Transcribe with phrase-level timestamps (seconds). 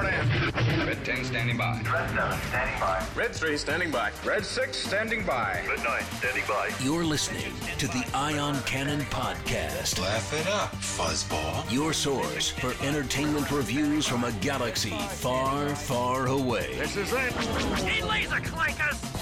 [0.00, 0.86] report in.
[0.86, 1.80] Red 10 standing by.
[1.82, 3.06] Red 7 standing by.
[3.14, 4.10] Red 3 standing by.
[4.24, 5.62] Red 6 standing by.
[5.68, 6.70] Red 9 standing by.
[6.80, 10.00] You're listening to the Ion Cannon Podcast.
[10.00, 11.70] Laugh it up, fuzzball.
[11.70, 16.74] Your source for entertainment reviews from a galaxy far, far away.
[16.78, 17.32] This is it.
[17.80, 19.16] He laser clankers!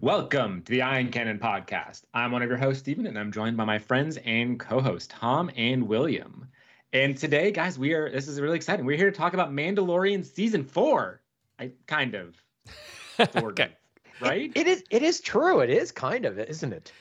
[0.00, 2.04] Welcome to the Ion Cannon podcast.
[2.14, 5.50] I'm one of your hosts, Stephen, and I'm joined by my friends and co-hosts, Tom
[5.56, 6.48] and William.
[6.92, 8.84] And today, guys, we are this is really exciting.
[8.84, 11.20] We're here to talk about Mandalorian season four.
[11.58, 12.36] I kind of
[13.32, 13.64] sort Okay.
[13.64, 13.70] of,
[14.20, 14.50] right?
[14.54, 14.82] It is.
[14.90, 15.60] It is true.
[15.60, 16.92] It is kind of, isn't it?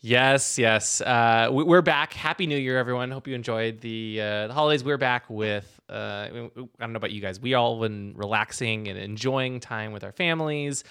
[0.00, 1.00] Yes, yes.
[1.00, 2.12] Uh, we- we're back.
[2.12, 3.10] Happy New Year, everyone.
[3.10, 4.84] Hope you enjoyed the, uh, the holidays.
[4.84, 6.30] We're back with, uh, I
[6.78, 7.40] don't know about you guys.
[7.40, 10.84] We all been relaxing and enjoying time with our families.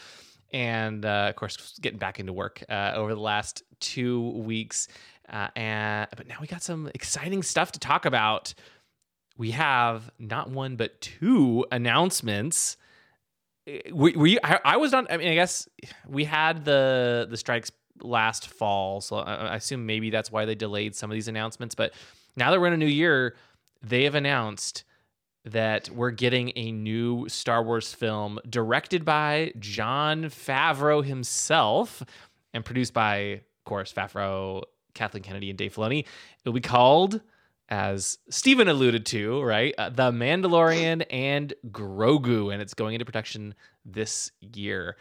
[0.52, 4.90] And uh, of course, getting back into work uh, over the last two weeks.
[5.30, 8.54] Uh, and But now we got some exciting stuff to talk about.
[9.38, 12.78] We have not one, but two announcements.
[13.92, 15.12] We, we I, I was not.
[15.12, 15.68] I mean, I guess
[16.08, 20.56] we had the the strikes last fall, so I, I assume maybe that's why they
[20.56, 21.76] delayed some of these announcements.
[21.76, 21.94] But
[22.36, 23.36] now that we're in a new year,
[23.84, 24.86] they have announced
[25.44, 32.04] that we're getting a new Star Wars film directed by Jon Favreau himself
[32.54, 34.64] and produced by, of course, Favreau,
[34.98, 36.06] Kathleen Kennedy, and Dave Filoni.
[36.44, 37.22] It'll be called,
[37.70, 43.56] as Stephen alluded to, right, uh, The Mandalorian and Grogu, and it's going into production
[43.86, 44.98] this year.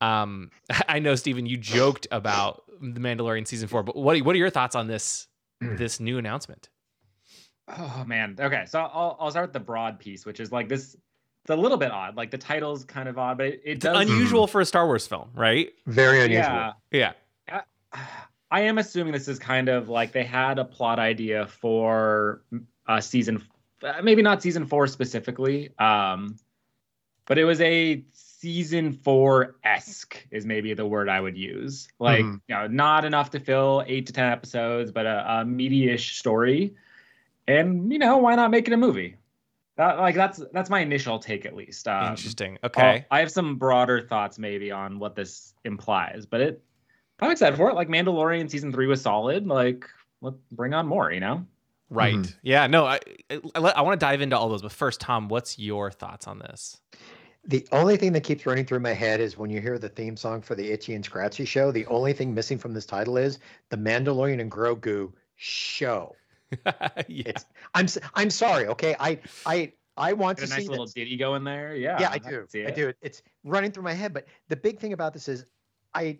[0.00, 0.50] Um,
[0.88, 4.50] I know, Stephen, you joked about The Mandalorian season four, but what what are your
[4.50, 5.28] thoughts on this
[5.60, 6.70] this new announcement?
[7.68, 8.36] Oh man.
[8.40, 10.96] Okay, so I'll I'll start with the broad piece, which is like this.
[11.44, 12.16] It's a little bit odd.
[12.16, 14.86] Like the title's kind of odd, but it, it It's does unusual for a Star
[14.86, 15.70] Wars film, right?
[15.86, 16.74] Very unusual.
[16.90, 17.12] Yeah.
[17.48, 17.62] Yeah.
[17.92, 18.02] I
[18.58, 22.42] am assuming this is kind of like they had a plot idea for
[22.88, 23.40] uh, season,
[23.84, 26.36] uh, maybe not season four specifically, um,
[27.26, 31.86] but it was a season four esque is maybe the word I would use.
[32.00, 32.40] Like Mhm.
[32.48, 36.74] you know, not enough to fill eight to ten episodes, but a, a meaty-ish story,
[37.46, 39.14] and you know why not make it a movie?
[39.76, 41.86] That, like that's that's my initial take at least.
[41.86, 42.58] Um, Interesting.
[42.64, 43.06] I'll- Okay.
[43.12, 46.62] I have some broader thoughts maybe on what this implies, but it
[47.20, 47.74] I'm excited for it.
[47.74, 49.46] Like Mandalorian season three was solid.
[49.46, 49.88] Like
[50.20, 51.44] let bring on more, you know?
[51.88, 52.14] Right.
[52.14, 52.34] Mhm.
[52.42, 52.66] Yeah.
[52.66, 52.86] No.
[52.86, 53.00] I
[53.30, 56.38] I, I want to dive into all those, but first, Tom, what's your thoughts on
[56.38, 56.80] this?
[57.46, 60.16] The only thing that keeps running through my head is when you hear the theme
[60.16, 61.72] song for the Itchy and Scratchy show.
[61.72, 63.38] The only thing missing from this title is
[63.70, 66.14] the Mandalorian and Grogu show.
[66.64, 67.02] yeah.
[67.08, 67.46] It's.
[67.74, 67.84] I'm.
[67.86, 68.66] s- I'm sorry.
[68.66, 68.94] Okay.
[69.00, 69.18] I.
[69.46, 69.72] I.
[69.96, 70.94] I want Get to a nice see little this.
[70.94, 71.74] ditty going there.
[71.74, 71.98] Yeah.
[72.00, 72.46] yeah, I can do.
[72.48, 72.92] see I do.
[73.02, 74.14] It's running through my head.
[74.14, 75.44] But the big thing about this is,
[75.94, 76.18] I,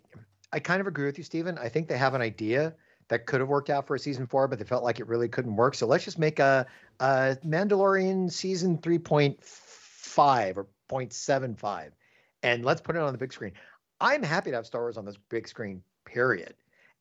[0.53, 1.57] I kind of agree with you, Stephen.
[1.57, 2.73] I think they have an idea
[3.07, 5.27] that could have worked out for a season four, but they felt like it really
[5.27, 5.75] couldn't work.
[5.75, 6.65] So let's just make a,
[6.99, 11.91] a Mandalorian season three point five or 0.75,
[12.43, 13.53] and let's put it on the big screen.
[13.99, 15.83] I'm happy to have Star Wars on this big screen.
[16.05, 16.53] Period.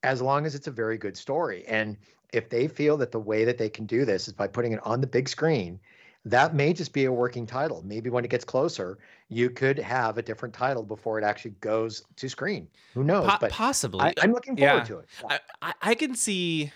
[0.02, 1.96] As long as it's a very good story, and
[2.32, 4.80] if they feel that the way that they can do this is by putting it
[4.84, 5.80] on the big screen,
[6.25, 7.82] that may just be a working title.
[7.84, 8.98] Maybe when it gets closer,
[9.28, 12.69] you could have a different title before it actually goes to screen.
[12.94, 13.26] Who knows?
[13.31, 14.00] Po- but possibly.
[14.00, 14.84] I, I'm looking forward Yeah.
[14.84, 15.06] to it.
[15.28, 16.70] I, I, I can see,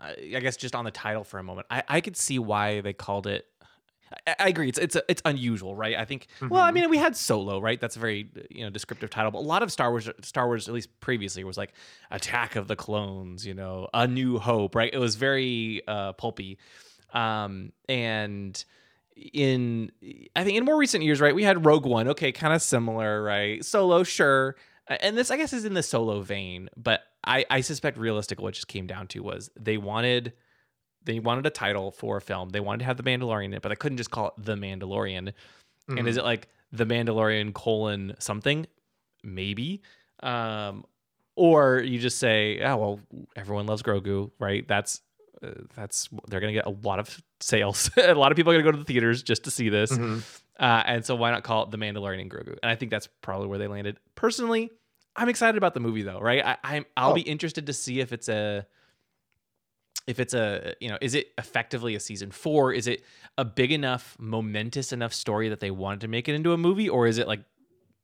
[0.00, 1.66] I guess, just on the title for a moment.
[1.70, 3.46] I, I could see why they called it.
[4.28, 4.68] I, I agree.
[4.68, 5.96] It's it's it's unusual, right?
[5.96, 6.28] I think.
[6.40, 6.74] Well, I Mhm.
[6.74, 7.80] mean, we had Solo, right?
[7.80, 9.32] That's a very you know descriptive title.
[9.32, 11.72] But a lot of Star Wars, Star Wars, at least previously, was like
[12.12, 13.44] Attack of the Clones.
[13.44, 14.90] You know, A New Hope, right?
[14.92, 16.58] It was very uh, pulpy,
[17.12, 18.62] um, and
[19.16, 19.90] in
[20.34, 21.34] I think in more recent years, right?
[21.34, 23.64] We had Rogue One, okay, kind of similar, right?
[23.64, 24.56] Solo, sure.
[24.86, 28.54] And this, I guess, is in the solo vein, but I, I suspect realistic what
[28.54, 30.34] just came down to was they wanted
[31.04, 32.50] they wanted a title for a film.
[32.50, 34.56] They wanted to have the Mandalorian in it, but they couldn't just call it the
[34.56, 35.32] Mandalorian.
[35.98, 38.66] And is it like the Mandalorian colon something?
[39.22, 39.82] Maybe.
[40.22, 40.84] Um,
[41.36, 43.00] or you just say, oh well,
[43.36, 44.66] everyone loves Grogu, right?
[44.66, 45.00] That's
[45.42, 47.90] uh, that's they're gonna get a lot of sales.
[47.96, 49.92] a lot of people are gonna go to the theaters just to see this.
[49.92, 50.22] Mhm.
[50.58, 52.56] Uh, and so why not call it the Mandalorian and Grogu?
[52.62, 53.98] And I think that's probably where they landed.
[54.14, 54.70] Personally,
[55.16, 56.44] I'm excited about the movie though, right?
[56.44, 57.14] I, I'm I'll Oh.
[57.14, 58.66] be interested to see if it's a
[60.06, 62.72] if it's a you know is it effectively a season four?
[62.72, 63.02] Is it
[63.38, 66.88] a big enough, momentous enough story that they wanted to make it into a movie,
[66.88, 67.40] or is it like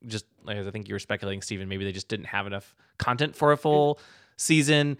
[0.07, 1.67] just like I think you were speculating, Stephen?
[1.67, 3.99] Maybe they just didn't have enough content for a full
[4.37, 4.97] season.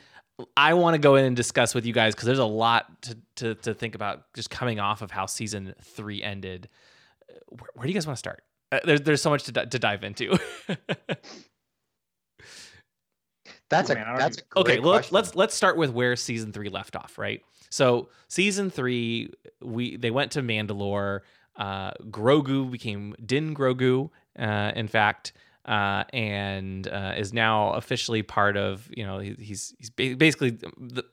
[0.57, 3.17] I want to go in and discuss with you guys because there's a lot to,
[3.37, 6.69] to to think about just coming off of how season three ended.
[7.29, 8.43] Uh, Where, where do you guys want to start?
[8.71, 10.37] Uh, there's there's so much to to dive into.
[13.69, 16.15] That's Ooh, a man, that's a great okay, well, let's let's let's start with where
[16.17, 17.17] season three left off.
[17.17, 19.31] Right, So season three,
[19.61, 21.21] we they went to Mandalore.
[21.55, 24.09] Uh, Grogu became Din Grogu.
[24.37, 25.33] Uh, in fact,
[25.65, 31.03] uh, and uh, is now officially part of you know he, he's he's basically the,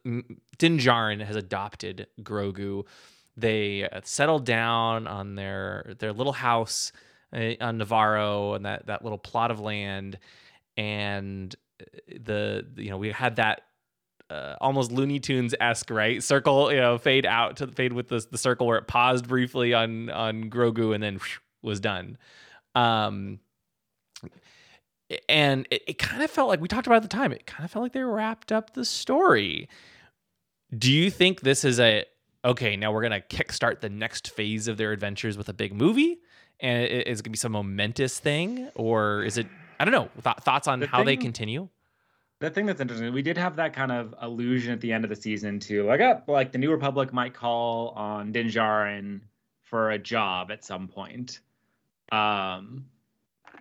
[0.58, 2.84] Din Djarin has adopted Grogu.
[3.36, 6.92] They uh, settled down on their their little house
[7.32, 10.18] uh, on Nevarro and that that little plot of land,
[10.76, 11.84] and uh,
[12.20, 13.62] the you know we had that
[14.30, 16.22] uh, almost Looney Tunes esque, right?
[16.22, 19.74] Circle, you know, fade out to fade with the the circle where it paused briefly
[19.74, 21.20] on on Grogu and then
[21.62, 22.18] was done.
[22.74, 23.40] Um,
[25.28, 27.32] and it, it kind of felt like we talked about at the time.
[27.32, 29.68] It kind of felt like they wrapped up the story.
[30.76, 32.04] Do you think this is a
[32.44, 32.76] okay?
[32.76, 36.18] Now we're gonna kickstart the next phase of their adventures with a big movie,
[36.60, 39.46] and it, it's gonna be some momentous thing, or is it?
[39.80, 40.10] I don't know.
[40.22, 41.68] Th- thoughts on The how they continue?
[42.40, 45.10] The thing that's interesting, we did have that kind of illusion at the end of
[45.10, 49.22] the season to Like, up, like the New Republic might call on Din Djarin
[49.62, 51.40] for a job at some point.
[52.12, 52.86] Um,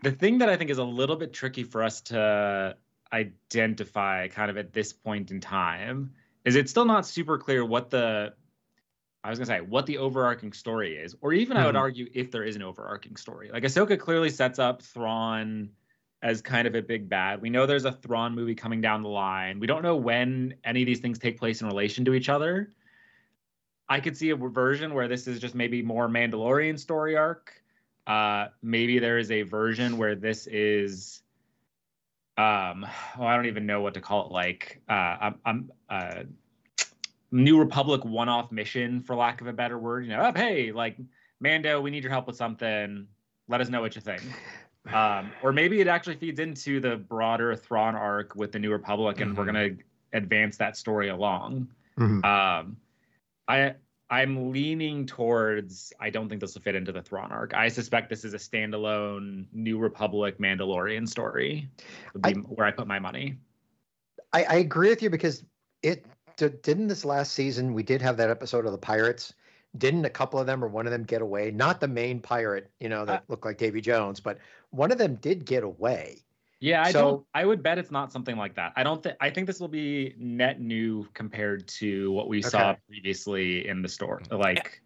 [0.04, 2.78] the thing that I think is a little bit tricky for us to
[3.12, 6.14] identify, kind of at this point in time,
[6.46, 8.34] is it's still not super clear what the
[9.24, 11.80] I was gonna say what the overarching story is, or even I would Mhm.
[11.80, 13.50] argue if there is an overarching story.
[13.52, 15.72] Like Ahsoka clearly sets up Thrawn
[16.22, 17.42] as kind of a big bad.
[17.42, 19.60] We know there's a Thrawn movie coming down the line.
[19.60, 22.74] We don't know when any of these things take place in relation to each other.
[23.90, 27.62] I could see a version where this is just maybe more Mandalorian story arc.
[28.08, 31.22] Uh, maybe there is a version where this is,
[32.38, 32.88] um,
[33.18, 34.32] well, I don't even know what to call it.
[34.32, 36.24] Like, uh, I'm, I'm uh,
[37.32, 40.06] New Republic one-off mission, for lack of a better word.
[40.06, 40.98] You know, oh, hey, like
[41.42, 43.06] Mando, we need your help with something.
[43.50, 44.22] Let us know what you think.
[44.94, 49.20] Um, or maybe it actually feeds into the broader Thrawn arc with the New Republic,
[49.20, 49.48] and we're Mhm.
[49.48, 49.70] gonna
[50.14, 51.68] advance that story along.
[51.98, 52.24] Mhm.
[52.24, 52.78] Um,
[53.50, 53.76] I
[54.10, 57.54] I'm leaning towards I don't think this will fit into the Thrawn arc.
[57.54, 61.70] I suspect this is a standalone New Republic Mandalorian story.
[62.14, 63.38] Would be I- where I put my money.
[64.34, 65.44] I, I agree with you because
[65.84, 66.06] it
[66.36, 69.34] d- didn't this last season we did have that episode of the pirates.
[69.78, 71.52] Didn't a couple of them or one of them get away?
[71.52, 74.38] Not the main pirate, you know, that uh, looked like Davy Jones, but
[74.72, 76.24] one of them did get away.
[76.60, 77.26] Yeah, I So- don't.
[77.34, 78.74] I would bet it's not something like that.
[78.76, 79.16] I don't think.
[79.22, 83.90] I think this will be net new compared to what we saw previously in the
[83.90, 84.22] store.
[84.32, 84.82] Like,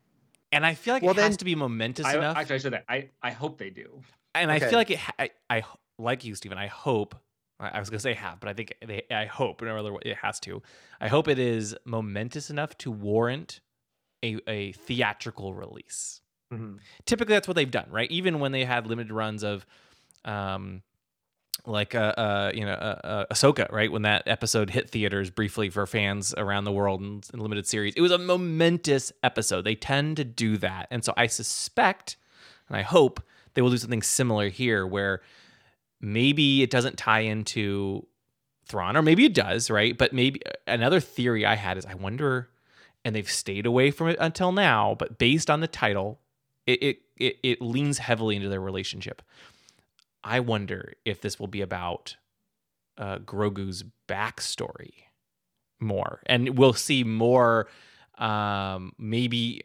[0.51, 2.35] And I feel like Well, it has to be momentous I enough.
[2.35, 4.01] actually I should say I I hope they do.
[4.35, 5.00] and I feel like it.
[5.18, 5.63] I, I
[5.97, 6.57] like you, Stephen.
[6.57, 7.15] I hope.
[7.59, 9.03] I I was gonna say have, but I think they.
[9.09, 9.62] I hope.
[9.62, 10.62] No other way, it has to.
[11.00, 13.62] I hope it is momentous enough to warrant
[14.24, 16.19] a a theatrical release.
[17.06, 18.12] Typically, that's what they've done, right?
[18.12, 19.65] Even when they had limited runs of,
[20.25, 20.81] um,
[21.65, 23.92] like uh, uh you know uh, uh, Ahsoka, right?
[23.92, 27.94] When that episode hit theaters briefly for fans around the world in, in limited series,
[27.95, 29.63] it was a momentous episode.
[29.63, 32.18] They tend to do that, and so I suspect,
[32.68, 33.21] and I hope
[33.53, 35.21] they will do something similar here, where
[36.00, 38.07] maybe it doesn't tie into
[38.65, 39.98] Thrawn, or maybe it does, right?
[39.98, 42.50] But maybe another theory I had is I wonder,
[43.03, 46.19] and they've stayed away from it until now, but based on the title,
[46.65, 49.21] it it it, it leans heavily into their relationship.
[50.23, 52.15] I wonder if this will be about
[52.97, 54.94] uh, Grogu's backstory
[55.79, 57.68] more, and we'll see more.
[58.18, 59.62] Um, maybe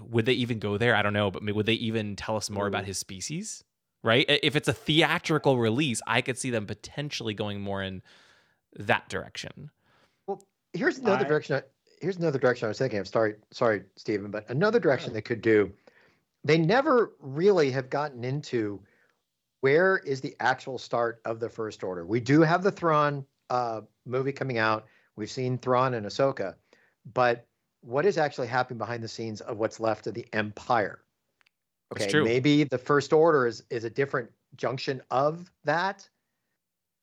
[0.00, 0.94] would they even go there?
[0.94, 3.64] I don't know, but would they even tell us more about his species?
[4.02, 4.26] Right?
[4.28, 8.02] If it's a theatrical release, I could see them potentially going more in
[8.76, 9.70] that direction.
[10.26, 10.42] Well,
[10.72, 11.56] here's another I- direction.
[11.56, 11.62] I,
[12.00, 13.08] here's another direction I was thinking of.
[13.08, 15.72] Sorry, sorry, Stephen, but another direction they could do.
[16.44, 18.80] They never really have gotten into
[19.66, 22.06] where is the actual start of the First Order.
[22.06, 24.86] We do have the Thrawn uh, movie coming out.
[25.16, 26.54] We've seen Thrawn and Ahsoka,
[27.14, 27.48] but
[27.80, 31.00] what is actually happening behind the scenes of what's left of the Empire?
[31.92, 36.08] Okay, maybe the First Order is is a different junction of that.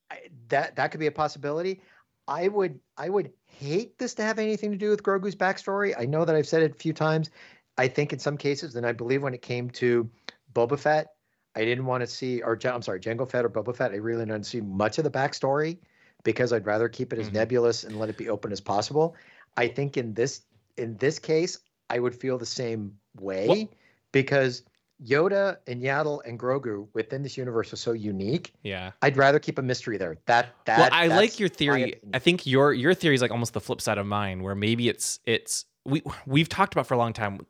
[0.10, 1.82] I- That that could be a possibility.
[2.30, 5.94] I would I would hate this to have anything to do with Grogu's backstory.
[5.98, 7.30] I know that I've said it a few times.
[7.78, 10.10] I think in some cases, and I believe when it came to
[10.54, 11.13] Boba Fett,
[11.56, 13.92] I didn't want to see, or I'm sorry, Jango Fett or Boba Fett.
[13.92, 15.78] I really didn't see much of the backstory
[16.24, 17.34] because I'd rather keep it as Mhm.
[17.34, 19.16] nebulous and let it be open as possible.
[19.58, 20.42] I think in this
[20.78, 21.60] in this case,
[21.92, 23.68] I would feel the same way Well-
[24.12, 24.64] because
[25.06, 28.54] Yoda and Yaddle and Grogu within this universe are so unique.
[28.64, 28.92] Yeah.
[29.04, 30.18] I'd rather keep a mystery there.
[30.26, 30.80] That that.
[30.80, 32.00] well, I like your theory.
[32.14, 34.90] I think your your theory is like almost the flip side of mine, where maybe
[34.90, 37.46] it's it's we we've talked about for a long time.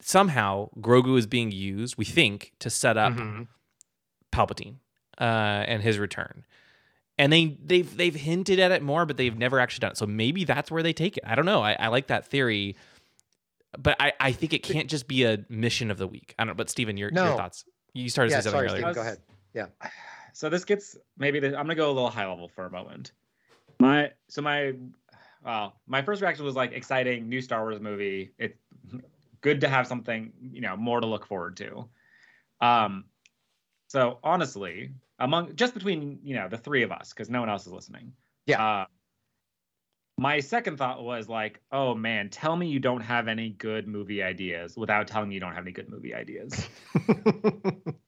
[0.00, 3.48] Somehow Grogu is being used, we think, to set up Mhm.
[4.32, 4.76] Palpatine
[5.20, 5.24] uh,
[5.66, 6.44] and his return.
[7.20, 9.96] and they they've they've hinted at it more, but they've never actually done it.
[9.96, 11.24] So maybe that's where they take it.
[11.26, 11.62] I don't know.
[11.62, 12.76] I, I like that theory,
[13.76, 16.34] but I, I think it can't just be a mission of the week.
[16.38, 16.48] I don't.
[16.48, 16.54] know.
[16.54, 17.36] But Stephen, your your No.
[17.36, 17.64] thoughts?
[17.92, 18.92] You started to Yeah, say something sorry, earlier.
[18.92, 19.18] Stephen, go ahead.
[19.82, 19.90] Yeah.
[20.32, 23.10] So this gets maybe the, I'm gonna go a little high level for a moment.
[23.80, 24.74] My so my
[25.44, 28.30] well, my first reaction was like exciting new Star Wars movie.
[28.38, 28.56] It's
[29.40, 31.88] good to have something you know more to look forward to.
[32.60, 33.04] Um,
[33.88, 37.66] so honestly, among just between you know the three of us because no one else
[37.66, 38.12] is listening.
[38.46, 38.64] Yeah.
[38.64, 38.86] Uh,
[40.20, 44.20] my second thought was like, oh man, tell me you don't have any good movie
[44.20, 46.68] ideas without telling me you don't have any good movie ideas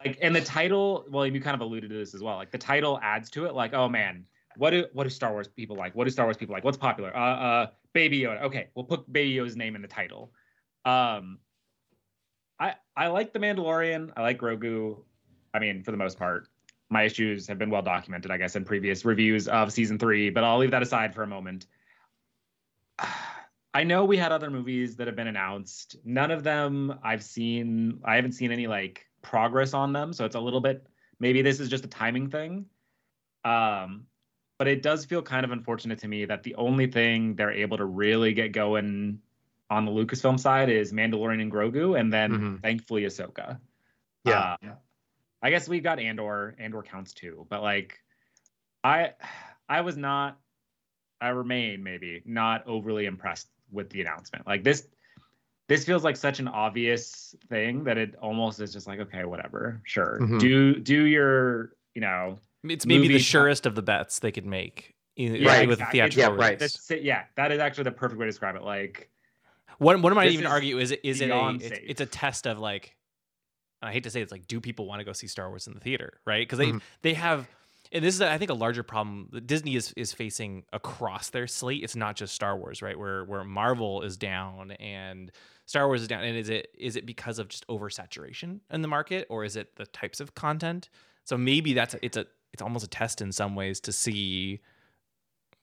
[0.04, 2.58] like and the title well you kind of alluded to this as well like the
[2.58, 4.25] title adds to it like oh man
[4.56, 6.76] what do what do star wars people like what do star wars people like what's
[6.76, 10.32] popular uh uh baby yoda okay we'll put baby yoda's name in the title
[10.84, 11.38] um
[12.58, 14.96] i i like the mandalorian i like grogu
[15.54, 16.49] i mean for the most part
[16.88, 20.44] my issues have been well documented i guess in previous reviews of season three but
[20.44, 21.66] i'll leave that aside for a moment
[23.72, 25.96] I know we had other movies that have been announced.
[26.04, 28.00] None of them I've seen.
[28.04, 30.87] I haven't seen any like progress on them, so it's a little bit.
[31.20, 32.66] Maybe this is just a timing thing.
[33.44, 34.06] Um,
[34.58, 37.76] but it does feel kind of unfortunate to me that the only thing they're able
[37.76, 39.20] to really get going
[39.70, 42.62] on the Lucasfilm side is Mandalorian and Grogu, and then Mhm.
[42.62, 43.58] thankfully Ahsoka.
[44.24, 44.56] Yeah.
[44.62, 44.74] Uh,
[45.42, 46.54] I guess we've got Andor.
[46.58, 47.98] Andor counts too, but like,
[48.84, 49.12] I,
[49.68, 50.38] I was not.
[51.22, 54.46] I remain maybe not overly impressed with the announcement.
[54.46, 54.88] Like this,
[55.68, 59.80] this feels like such an obvious thing that it almost is just like okay, whatever,
[59.84, 60.40] sure, Mhm.
[60.40, 64.46] do do your you know It's maybe the movie- surest of the bets they could
[64.46, 65.74] make in, Yeah, with exactly.
[65.76, 66.58] the theatrical Yeah, right.
[66.58, 68.62] that's yeah that is actually the perfect way to describe it.
[68.62, 69.10] Like
[69.80, 72.46] One might This even is argue is it is it a it's, it's a test
[72.46, 72.94] of like
[73.82, 75.66] I hate to say it, it's like do people want to go see Star Wars
[75.66, 76.42] in the theater right?
[76.46, 76.82] Because they Mhm.
[77.02, 77.49] they have
[77.92, 81.46] and this is I think a larger problem that Disney is is facing across their
[81.46, 81.82] slate.
[81.82, 82.99] It's not just Star Wars right?
[82.99, 85.32] Where where Marvel is down and
[85.66, 86.22] Star Wars is down.
[86.25, 89.76] And is it is it because of just oversaturation in the market or is it
[89.76, 90.88] the types of content?
[91.25, 94.60] So maybe that's a, it's a it's almost a test in some ways to see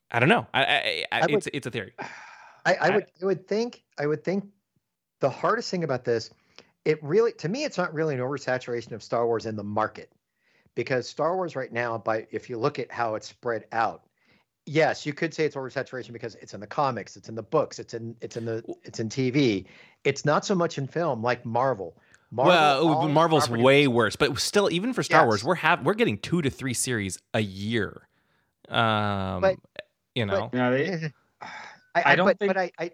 [0.09, 0.47] I don't know.
[0.53, 1.93] I, I, I, I would- it's it's a theory
[2.67, 4.45] I, I I- would I would think I would think
[5.19, 6.29] the hardest thing about this,
[6.85, 10.11] it really to me it's not really an oversaturation of Star Wars in the market.
[10.75, 14.03] Because Star Wars right now, by if you look at how it's spread out,
[14.67, 17.79] yes, you could say it's oversaturation because it's in the comics, it's in the books,
[17.79, 19.65] it's in it's in the it's in TV.
[20.03, 21.97] It's not so much in film like Marvel.
[22.29, 25.95] Marvel well, Marvel's properties- way worse, but still, even for Star Wars, we're have we're
[25.95, 28.07] getting two to three series a year.
[28.69, 29.55] Um, But-
[30.13, 31.11] you know, you know, they,
[32.05, 32.91] I, I I, don't but, think- but I, I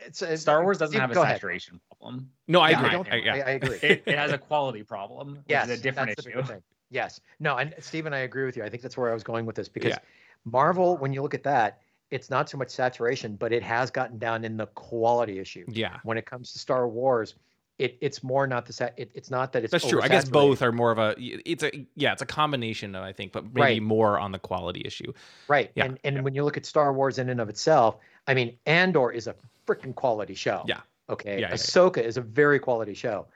[0.00, 1.36] it's a, Star Wars doesn't have a go ahead.
[1.36, 2.28] saturation problem.
[2.48, 2.90] no, I Yeah, agree.
[2.90, 3.34] don't- I- yeah.
[3.34, 3.78] I, I agree.
[3.82, 6.48] It, it has a quality problem, which yes, is a different that's the bigger issue.
[6.54, 6.62] thing.
[6.90, 7.20] Yes.
[7.40, 8.64] No, and Stephen, I agree with you.
[8.64, 9.98] I think that's where I was going with this because Yeah.
[10.44, 11.80] Marvel, when you look at that,
[12.10, 15.64] it's not so much saturation, but it has gotten down in the quality issue.
[15.68, 17.34] yeah, When it comes to Star Wars,
[17.78, 18.94] it, it's more not the set.
[18.96, 20.00] It, it's not that it's that's true.
[20.00, 21.14] I guess both are more of a.
[21.18, 23.82] It's a yeah, it's a combination of I think, but maybe Right.
[23.82, 25.12] more on the quality issue.
[25.48, 25.70] right.
[25.74, 27.96] Yeah, And and when you look at Star Wars in and of itself,
[28.28, 29.34] I mean, Andor is a
[29.66, 30.62] freaking quality show.
[30.66, 30.80] Yeah.
[31.10, 31.34] Okay.
[31.34, 31.54] Yeah, yeah, yeah.
[31.54, 33.26] Ahsoka is a very quality show.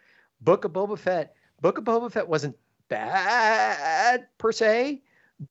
[0.40, 1.35] Book of Boba Fett.
[1.61, 2.57] Book of Boba Fett wasn't
[2.88, 5.02] bad per se,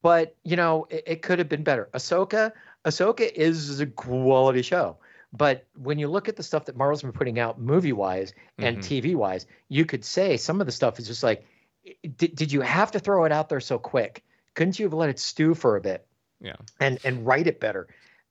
[0.01, 1.89] but you know it, it could have been better.
[1.93, 2.51] Ahsoka.
[2.85, 4.97] Ahsoka is a quality show.
[5.33, 8.77] But when you look at the stuff that Marvel's been putting out movie wise and
[8.77, 8.81] Mhm.
[8.83, 11.45] TV wise, you could say some of the stuff is just like,
[12.17, 14.23] did, did you have to throw it out there so quick?
[14.53, 16.05] Couldn't you have let it stew for a bit?
[16.39, 16.55] Yeah.
[16.79, 17.87] And and write it better.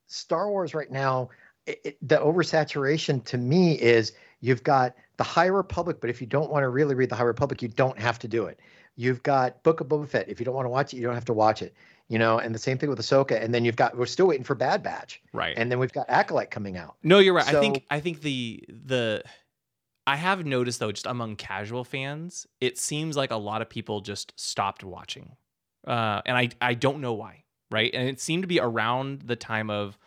[0.07, 1.31] Star Wars right now,
[1.67, 6.27] it, it- the oversaturation to me is you've got the High Republic, but if you
[6.27, 8.59] don't want to really read the High Republic, you don't have to do it.
[8.97, 10.29] You've got Book of Boba Fett.
[10.29, 11.75] If you don't want to watch it, you don't have to watch it.
[12.09, 13.43] You know, and the same thing with Ahsoka.
[13.43, 15.55] And then you've got we're still waiting for Bad Batch, Right.
[15.57, 16.95] and then we've got Acolyte coming out.
[17.03, 17.49] No, you're right.
[17.53, 19.23] I think I think the the
[20.07, 24.01] I have noticed though, just among casual fans, it seems like a lot of people
[24.03, 25.35] just stopped watching,
[25.87, 27.43] uh, and I I don't know why.
[27.73, 29.99] Right, and it seemed to be around the time of.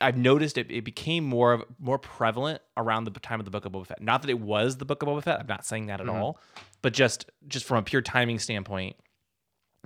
[0.00, 3.64] I've noticed it, it became more of more prevalent around the time of the Book
[3.64, 4.00] of Boba Fett.
[4.00, 5.40] Not that it was the Book of Boba Fett.
[5.40, 6.14] I'm not saying that at Mhm.
[6.14, 6.38] all,
[6.80, 8.94] but just just from a pure timing standpoint,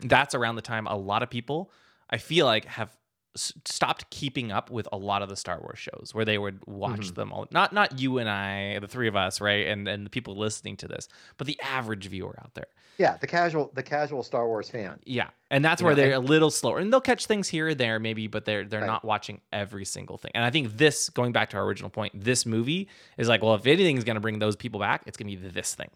[0.03, 1.71] that's around the time a lot of people
[2.11, 2.97] I feel like have
[3.37, 6.67] s- stopped keeping up with a lot of the Star Wars shows where they would
[6.67, 7.15] watch Mhm.
[7.15, 7.47] them all.
[7.51, 10.77] Not not you and I, the three of us, right, and and the people listening
[10.79, 12.67] to this, but the average viewer out there.
[12.97, 14.99] Yeah, the casual the casual Star Wars fan.
[15.05, 17.69] Yeah, and that's You where know, they're a little slower, and they'll catch things here
[17.69, 18.87] or there, maybe, but they're they're Right.
[18.87, 20.33] not watching every single thing.
[20.35, 22.89] And I think this, going back to our original point, this movie
[23.19, 25.49] is like, well, if anything's going to bring those people back, it's going to be
[25.49, 25.91] this thing.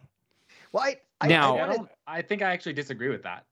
[0.71, 3.47] Well, I, I Now- I I, wanted- don't, I think I actually disagree with that.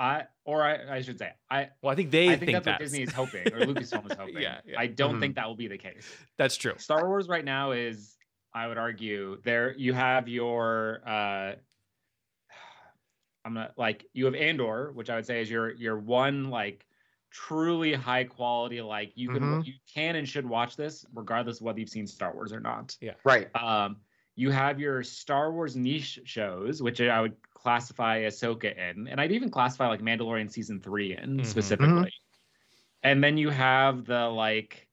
[0.00, 2.78] I or I, I should say I Well, I think they I think, that's, what
[2.78, 4.38] Disney is hoping or Lucasfilm is hoping.
[4.42, 4.80] Yeah, yeah.
[4.80, 5.20] I don't Mhm.
[5.20, 6.08] think that will be the case.
[6.38, 6.72] That's true.
[6.78, 8.16] Star Wars right now is,
[8.54, 11.52] I would argue, there you have your uh
[13.44, 16.86] I'm gonna like you have Andor, which I would say is your your one like
[17.30, 19.66] truly high quality, like you can Mhm.
[19.66, 22.96] you can and should watch this regardless of whether you've seen Star Wars or not.
[23.00, 23.14] Yeah.
[23.24, 23.54] Right.
[23.54, 24.00] Um,
[24.34, 29.32] you have your Star Wars niche shows, which I would classify Ahsoka in, and I'd
[29.32, 31.46] even classify like Mandalorian season three in Mhm.
[31.46, 32.12] specifically.
[33.02, 34.88] And then you have the like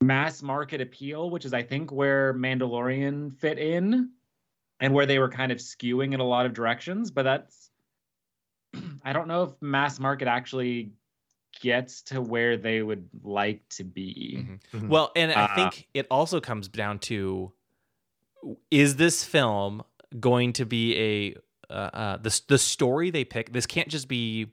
[0.00, 4.10] mass market appeal, which is I think where Mandalorian fit in,
[4.80, 7.10] and where they were kind of skewing in a lot of directions.
[7.10, 7.70] But that's
[9.04, 10.92] I don't know if mass market actually
[11.60, 14.38] gets to where they would like to be.
[14.38, 14.60] Mhm.
[14.80, 14.88] Mhm.
[14.88, 17.52] Well, and I Uh, think it also comes down to
[18.72, 19.84] is this film
[20.18, 21.36] going to be a
[21.72, 23.52] uh, uh, the the story they pick?
[23.52, 24.48] This can't just be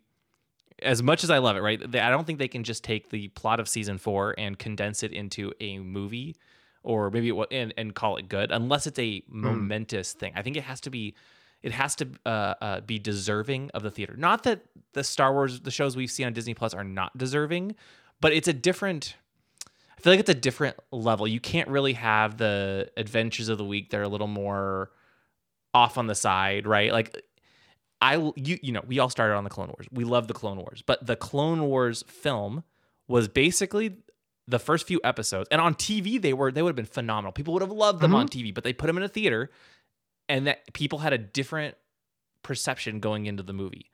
[0.82, 1.92] as much as I love it, right?
[1.92, 5.04] they- I don't think they can just take the plot of season four and condense
[5.04, 6.38] it into a movie,
[6.84, 10.32] or maybe it, wa- and and call it good, unless it's a momentous thing.
[10.36, 11.16] I think it has to be,
[11.62, 12.30] it has to uh,
[12.62, 14.16] uh, be deserving of the theater.
[14.18, 14.62] Not that
[14.94, 17.76] the Star Wars, the shows we've seen on Disney Plus are not deserving,
[18.22, 19.16] but it's a different.
[19.98, 21.28] I feel like it's a different level.
[21.28, 24.92] You can't really have the adventures of the week that are a little more
[25.74, 26.92] off on the side, right?
[26.92, 27.22] Like
[28.02, 29.88] I you you know, we all started on the Clone Wars.
[29.92, 32.64] We love the Clone Wars, but the Clone Wars film
[33.08, 33.98] was basically
[34.48, 35.48] the first few episodes.
[35.52, 37.32] And on TV they were they would have been phenomenal.
[37.32, 38.48] People would have loved them on mm-hmm.
[38.48, 39.52] TV, but they put them in a theater
[40.28, 41.76] and that people had a different
[42.44, 43.92] perception going into the movie.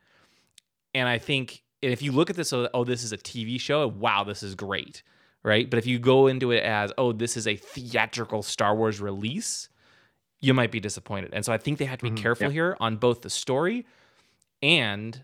[0.94, 3.60] And I think and if you look at this so oh this is a TV
[3.60, 5.04] show, wow, this is great,
[5.44, 5.70] right?
[5.70, 9.70] But if you go into it as oh this is a theatrical Star Wars release,
[10.46, 11.34] you might be disappointed.
[11.34, 12.52] And so I think they have to be Mhm, careful yeah.
[12.54, 13.86] here on both the story
[14.62, 15.22] and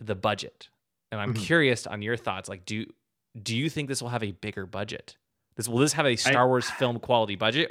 [0.00, 0.68] the budget.
[1.10, 1.44] And I'm Mhm.
[1.44, 2.48] curious on your thoughts.
[2.48, 2.86] Like, do
[3.42, 5.16] do you think this will have a bigger budget?
[5.56, 7.70] This will this have a Star Wars film quality budget?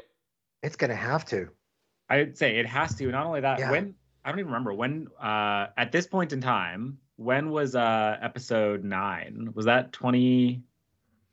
[0.64, 1.50] It's gonna have to.
[2.10, 3.08] I'd say it has to.
[3.12, 3.70] Not only that, Yeah.
[3.72, 8.18] when I don't even remember when uh at this point in time, when was uh
[8.22, 9.52] episode nine?
[9.56, 10.62] Was that twenty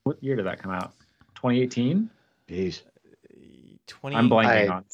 [0.05, 0.93] what year did that come out?
[1.35, 2.09] 2018?
[2.49, 2.83] Jeez.
[3.87, 4.17] Twenty.
[4.17, 4.85] I'm blanking I- on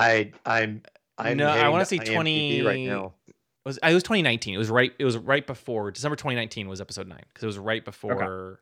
[0.00, 0.82] I I'm
[1.18, 3.12] I'm No, I wanna to say IMDb 20 right now.
[3.28, 3.34] It
[3.66, 4.54] was it was 2019.
[4.54, 4.92] It was right.
[4.98, 8.60] It was right before December 2019 was episode nine because it was right before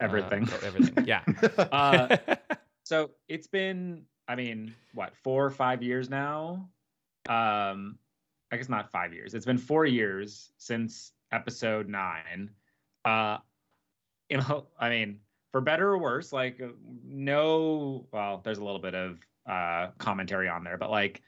[0.00, 0.48] uh, everything.
[0.62, 1.04] everything.
[1.06, 1.24] Yeah.
[1.72, 2.16] Uh,
[2.84, 6.68] so it's been, I mean, what, four or five years now?
[7.28, 7.98] Um,
[8.52, 9.34] I guess not five years.
[9.34, 12.50] It's been four years since episode nine.
[13.04, 13.38] Uh,
[14.28, 15.18] you know, I mean,
[15.50, 16.60] for better or worse, like
[17.04, 19.18] no, well, there's a little bit of
[19.50, 21.22] uh commentary on there, but like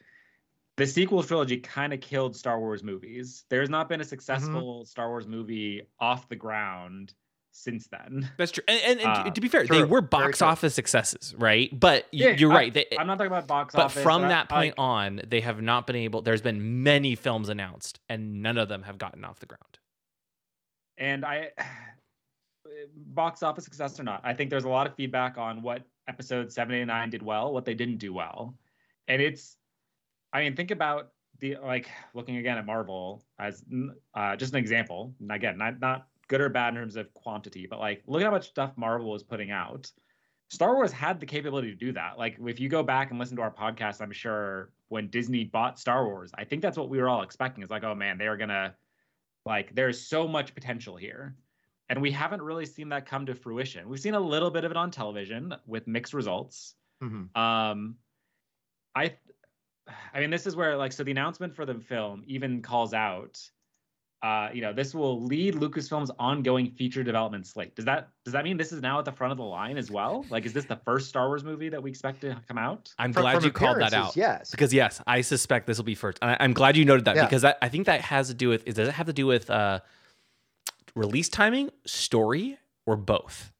[0.76, 3.44] the sequel trilogy kind of killed Star Wars movies.
[3.50, 7.12] There's not been a successful Star Wars movie off the ground
[7.54, 8.30] since then.
[8.38, 8.64] That's true.
[8.66, 11.68] And, and, and Uh, to be fair, they were box office successes, right?
[11.78, 12.72] But y- Yeah, you're I- right.
[12.74, 14.02] They, I'm not talking about box but office.
[14.02, 16.22] from but from that point like, on, they have not been able.
[16.22, 19.78] There's been many films announced, and none of them have gotten off the ground.
[20.96, 21.50] and I
[22.96, 26.52] box office success or not, I think there's a lot of feedback on what episode
[26.52, 28.54] seven and nine did well, what they didn't do well,
[29.08, 29.56] and it's,
[30.32, 31.10] I mean, think about
[31.42, 33.64] the like looking again at Marvel as
[34.14, 35.14] uh, just an example.
[35.20, 38.24] And again, not not good or bad in terms of quantity, but like look at
[38.26, 39.90] how much stuff Marvel was putting out.
[40.48, 42.18] Star Wars had the capability to do that.
[42.18, 45.78] Like if you go back and listen to our podcast, I'm sure when Disney bought
[45.78, 47.64] Star Wars, I think that's what we were all expecting.
[47.64, 48.74] Is like, oh man, they are gonna
[49.44, 51.34] like there's so much potential here.
[51.92, 53.86] And we haven't really seen that come to fruition.
[53.86, 56.74] We've seen a little bit of it on television with mixed results.
[57.04, 57.36] Mhm.
[57.36, 57.96] Um,
[58.94, 59.14] I,
[60.14, 63.38] I mean, this is where like so the announcement for the film even calls out,
[64.22, 67.76] uh, you know, this will lead Lucasfilm's ongoing feature development slate.
[67.76, 69.90] Does that does that mean this is now at the front of the line as
[69.90, 70.24] well?
[70.30, 72.90] Like, is this the first Star Wars movie that we expect to come out?
[72.98, 74.16] I'm From- glad from you called that out.
[74.16, 74.50] Yes.
[74.50, 76.18] Because yes, I suspect this will be first.
[76.22, 77.26] I, I'm glad you noted that Yeah.
[77.26, 78.64] because that, I think that has to do with.
[78.64, 79.80] Does it have to do with uh,
[80.94, 83.52] release timing, story, or both?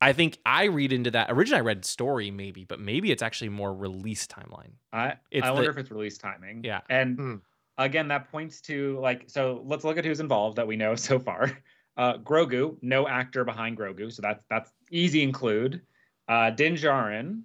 [0.00, 1.30] I think I read into that.
[1.30, 4.72] Originally, I read story maybe, but maybe it's actually more release timeline.
[4.92, 6.62] I It's I wonder the- if it's release timing.
[6.64, 6.80] Yeah.
[6.90, 7.34] And Hmm.
[7.78, 9.62] again, that points to like so.
[9.64, 11.50] Let's look at who's involved that we know so far.
[11.96, 15.80] Uh, Grogu, no actor behind Grogu, so that's that's easy include.
[16.28, 17.42] Uh, Din Djarin,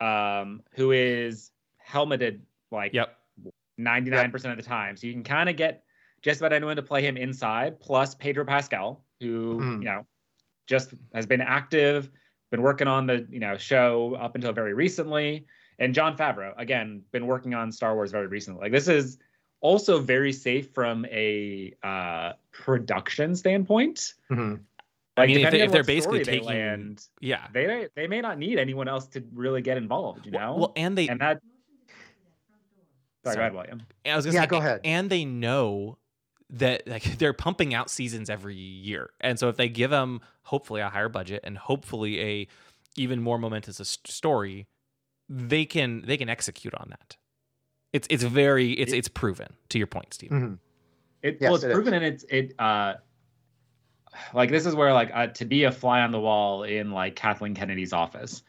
[0.00, 3.16] um, who is helmeted like Yep.
[3.78, 5.82] 99% of the time, so you can kind of get
[6.26, 7.78] just about anyone to play him inside.
[7.80, 9.78] Plus Pedro Pascal, who Hmm.
[9.80, 10.06] you know
[10.66, 12.10] just has been active,
[12.50, 15.46] been working on the you know show up until very recently,
[15.78, 18.60] and Jon Favreau again been working on Star Wars very recently.
[18.62, 19.18] Like this is
[19.60, 24.14] also very safe from a uh, production standpoint.
[24.30, 24.60] Mhm.
[25.18, 28.20] I mean, if, depending they, if they're basically they taking, land, yeah, they they may
[28.20, 30.26] not need anyone else to really get involved.
[30.26, 31.40] You know, well, well, and they, and that.
[33.24, 33.36] Sorry, Sorry.
[33.36, 33.82] go ahead, William.
[34.04, 34.80] I was gonna Yeah, say, go ahead.
[34.84, 35.98] And they know
[36.50, 40.80] that like they're pumping out seasons every year, and so if they give them hopefully
[40.80, 42.48] a higher budget and hopefully a
[42.96, 44.66] even more momentous s- story,
[45.28, 47.16] they can they can execute on that.
[47.92, 50.30] It's it's very it's it's proven to your point, Steve.
[50.30, 50.58] Mhm.
[51.22, 51.74] It, Yes, well, it's it is.
[51.74, 52.54] proven, and it's it.
[52.58, 52.94] uh
[54.32, 57.16] Like this is where like uh, to be a fly on the wall in like
[57.16, 58.42] Kathleen Kennedy's office.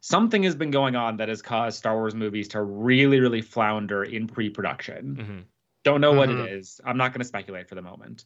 [0.00, 4.04] Something has been going on that has caused Star Wars movies to really, really flounder
[4.04, 5.16] in pre-production.
[5.16, 5.40] hmm
[5.84, 6.46] Don't know what Mhm.
[6.46, 6.80] it is.
[6.84, 8.24] I'm not going to speculate for the moment.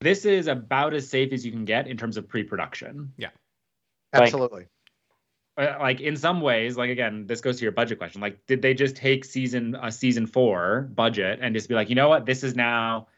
[0.00, 3.12] This is about as safe as you can get in terms of pre-production.
[3.18, 3.32] Like-
[4.12, 4.66] Absolutely.
[5.56, 8.20] Uh, like in some ways, like again, this goes to your budget question.
[8.20, 11.94] Like, did they just take season a season four budget and just be like, you
[11.94, 13.08] know what, this is now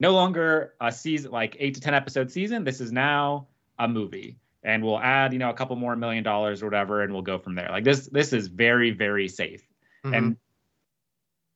[0.00, 2.64] no longer a season like eight to ten episode season.
[2.64, 6.62] This is now a movie, and we'll add you know a couple more million dollars
[6.62, 7.68] or whatever, and we'll go from there.
[7.70, 9.68] Like this, this is very very safe.
[10.04, 10.16] Mhm.
[10.16, 10.36] And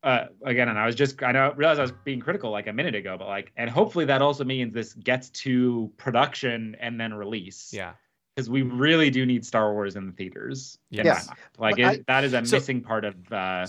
[0.05, 2.73] uh, again, and I was just I know realized I was being critical like a
[2.73, 7.15] minute ago, but like, and hopefully that also means this gets to production and then
[7.15, 7.95] release Yeah.
[8.37, 10.79] because we really do need Star Wars in the theaters.
[10.93, 11.27] in Yes.
[11.27, 11.41] my mind.
[11.59, 13.67] Like Well, it, that is a So- missing part of uh,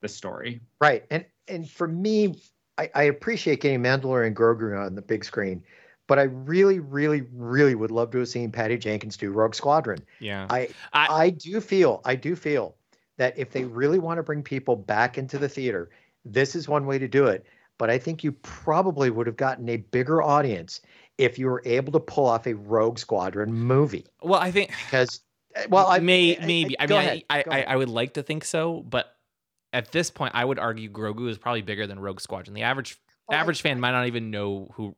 [0.00, 0.60] the story.
[0.80, 1.04] Right.
[1.10, 2.40] And and for me,
[2.78, 5.62] I, I appreciate getting Mandalorian and Grogu on the big screen,
[6.06, 10.00] but I really, really, really would love to have seen Patty Jenkins do Rogue Squadron.
[10.20, 10.46] Yeah.
[10.50, 12.76] I I- I do feel I do feel
[13.18, 15.90] that if they really want to bring people back into the theater,
[16.24, 17.44] this is one way to do it.
[17.78, 20.80] But I think you probably would have gotten a bigger audience
[21.18, 24.06] if you were able to pull off a Rogue Squadron movie.
[24.22, 25.20] Well, I think Because,
[25.68, 26.78] well, I may I- maybe.
[26.78, 27.62] I go mean, ahead, I, I.
[27.62, 29.06] I would like to think so, but
[29.72, 32.54] at this point, I would argue Grogu is probably bigger than Rogue Squadron.
[32.54, 32.98] The average
[33.28, 34.94] Oh, I- average fan might not even know who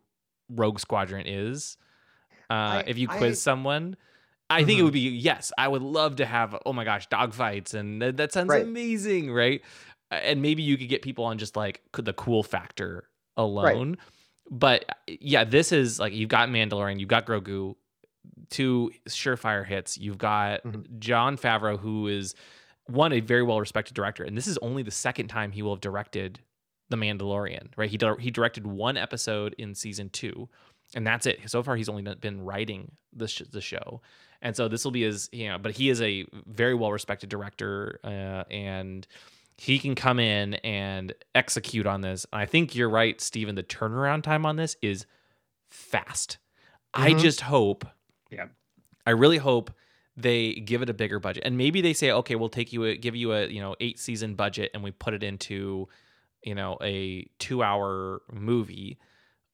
[0.51, 1.77] Rogue Squadron is.
[2.51, 3.97] Uh, I- if you I- quiz someone,
[4.49, 5.53] I think it would be yes.
[5.59, 6.57] I would love to have.
[6.65, 8.63] Oh my gosh, dogfights, and that, that sounds Right.
[8.63, 9.61] amazing, right?
[10.11, 13.97] And maybe you could get people on just like the cool factor alone.
[14.51, 17.75] But uh, yeah, this is like you've got Mandalorian, you've got Grogu,
[18.51, 19.99] two surefire hits.
[19.99, 20.99] You've got Mhm.
[21.01, 22.35] Jon Favreau, who is
[22.87, 25.75] one a very well respected director, and this is only the second time he will
[25.75, 26.39] have directed
[26.89, 27.71] The Mandalorian.
[27.77, 27.91] Right?
[27.91, 30.49] He di- he directed one episode in season two,
[30.95, 31.41] and that's it.
[31.51, 34.01] So far, he's only been writing the sh- the show,
[34.43, 35.29] and so this will be his.
[35.33, 39.07] You know, but he is a very well respected director, uh, and
[39.57, 42.27] he can come in and execute on this.
[42.33, 43.55] I think you're right, Stephen.
[43.55, 45.07] The turnaround time on this is
[45.71, 46.39] fast.
[46.95, 47.21] I Mhm.
[47.21, 47.87] just hope.
[48.31, 48.49] Yeah.
[49.07, 49.71] I really hope
[50.17, 52.97] they give it a bigger budget, and maybe they say, okay, we'll take you, a,
[52.97, 55.89] give you a you know eight season budget, and we put it into
[56.43, 58.99] you know a two hour movie.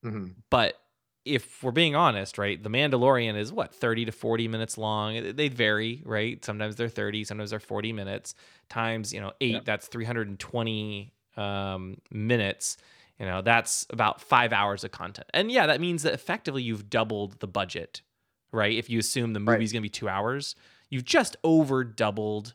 [0.05, 0.35] Mhm.
[0.51, 0.82] But
[1.25, 5.35] if we're being honest, right, The Mandalorian is what, 30 to 40 minutes long.
[5.37, 6.45] They vary, right?
[6.45, 8.35] Sometimes they're 30, sometimes they're 40 minutes,
[8.69, 9.65] times, you know, eight, Yep.
[9.65, 12.77] that's 320 um, minutes.
[13.19, 15.29] You know, that's about five hours of content.
[15.33, 18.03] And yeah, that means that effectively you've doubled the budget,
[18.51, 18.77] right?
[18.77, 19.55] If you assume the Right.
[19.55, 20.57] movie's going to be two hours,
[20.91, 22.55] you've just over doubled.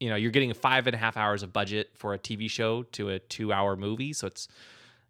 [0.00, 2.84] You know, you're getting five and a half hours of budget for a TV show
[2.84, 4.12] to a two hour movie.
[4.12, 4.48] So it's,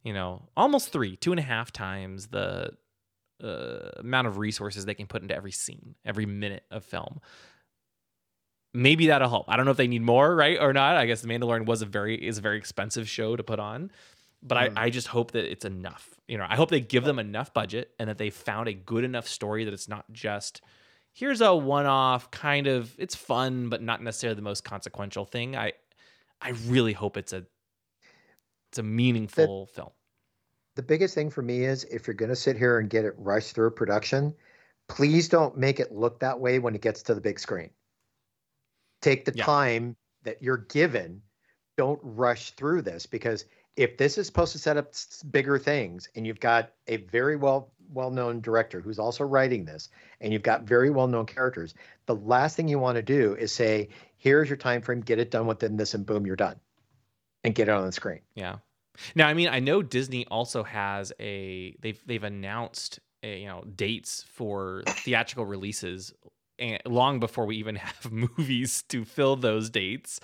[0.07, 2.71] you know, almost three, two and a half times the
[3.43, 7.21] uh, amount of resources they can put into every scene, every minute of film.
[8.73, 9.47] Maybe that'll help.
[9.49, 10.97] I don't know if they need more, right, or not.
[10.97, 13.91] I guess The Mandalorian was a very is a very expensive show to put on,
[14.45, 14.79] but Mm.
[14.79, 16.09] I, I just hope that it's enough.
[16.29, 19.03] You know, I hope they give them enough budget and that they found a good
[19.03, 20.61] enough story that it's not just
[21.15, 25.57] here's a one-off kind of it's fun but not necessarily the most consequential thing.
[25.57, 25.73] I
[26.41, 27.45] I really hope it's a
[28.71, 29.91] it's a meaningful film.
[30.77, 33.15] The biggest thing for me is if you're going to sit here and get it
[33.17, 34.35] rushed through production,
[34.89, 37.71] please don't make it look that way when it gets to the big screen.
[39.03, 39.45] Take the Yeah.
[39.45, 41.23] time that you're given.
[41.77, 44.95] Don't rush through this because if this is supposed to set up
[45.31, 50.33] bigger things and you've got a very well well-known director who's also writing this and
[50.33, 51.75] you've got very well-known characters,
[52.07, 55.31] the last thing you want to do is say, "Here's your time frame, get it
[55.31, 56.59] done within this and boom, you're done."
[57.45, 58.23] And get it on the screen.
[58.35, 58.59] Yeah.
[59.15, 63.63] Now, I mean, I know Disney also has a they've they've announced a, you know
[63.63, 66.13] dates for theatrical releases
[66.59, 70.21] and long before we even have movies to fill those dates.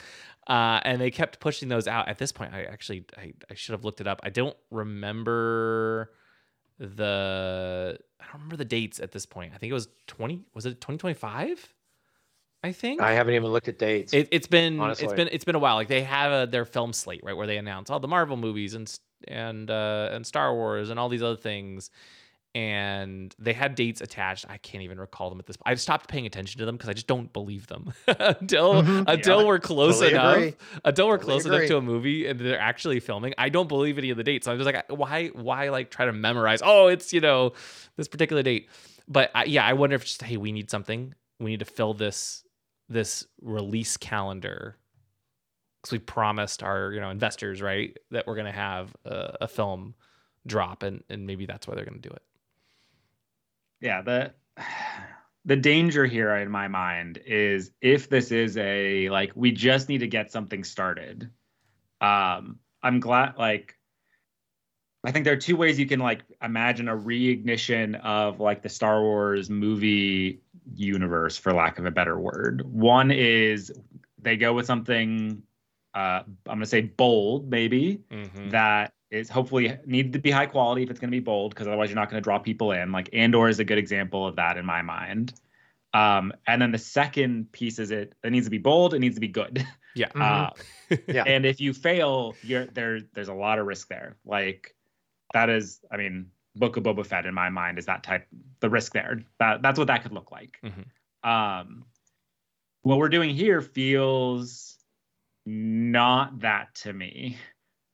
[0.46, 2.08] Uh, and they kept pushing those out.
[2.08, 4.20] At this point, I actually I, I should have looked it up.
[4.24, 6.10] I don't remember
[6.78, 9.52] the I don't remember the dates at this point.
[9.54, 11.74] I think it was 20 was it 2025?
[12.64, 13.00] I think.
[13.00, 14.12] I haven't even looked at dates.
[14.12, 15.06] It, it's been honestly.
[15.06, 15.74] it's been it's been a while.
[15.74, 18.74] Like they have a, their film slate, right, where they announce all the Marvel movies
[18.74, 18.92] and
[19.26, 21.90] and uh, and Star Wars and all these other things,
[22.54, 24.44] and they had dates attached.
[24.48, 25.56] I can't even recall them at this.
[25.56, 25.72] point.
[25.72, 29.04] I stopped paying attention to them because I just don't believe them until Mhm.
[29.08, 29.46] until Yeah.
[29.46, 30.36] we're close Totally enough.
[30.36, 30.54] agree.
[30.84, 33.32] Until we're Totally close enough to a movie and they're actually filming.
[33.38, 34.44] I don't believe any of the dates.
[34.44, 36.60] So I'm just like, why why like try to memorize?
[36.62, 37.52] Oh, it's you know
[37.96, 38.68] this particular date.
[39.08, 41.14] But I, yeah, I wonder if just hey, we need something.
[41.40, 42.44] We need to fill this
[42.88, 44.76] this release calendar
[45.82, 49.94] because we promised our you know investors right that we're gonna have a, a film
[50.46, 52.22] drop and and maybe that's why they're gonna do it.
[53.80, 54.32] yeah the
[55.44, 59.98] the danger here in my mind is if this is a like we just need
[59.98, 61.30] to get something started
[62.00, 63.76] um i'm glad like
[65.04, 68.68] i think there are two ways you can like imagine a reignition of like the
[68.68, 70.40] star wars movie
[70.74, 72.62] universe for lack of a better word.
[72.64, 73.72] One is
[74.20, 75.42] they go with something
[75.94, 78.00] uh i'm gonna say bold maybe
[78.50, 81.66] that is hopefully need to be high quality if it's going to be bold because
[81.66, 82.92] otherwise you're not going to draw people in.
[82.92, 85.34] Like andor is a good example of that in my mind.
[85.92, 89.16] Um, and then the second piece is it it needs to be bold it needs
[89.16, 89.66] to be good.
[89.94, 90.08] Yeah.
[90.18, 90.48] uh,
[91.06, 91.24] Yeah.
[91.26, 94.16] and if you fail you're there there's a lot of risk there.
[94.24, 94.74] Like
[95.34, 98.26] that is i mean book of boba fett in my mind is that type
[98.60, 101.28] the risk there that that's what that could look like Mhm.
[101.28, 101.84] um
[102.82, 104.78] what we're doing here feels
[105.46, 107.36] not that to me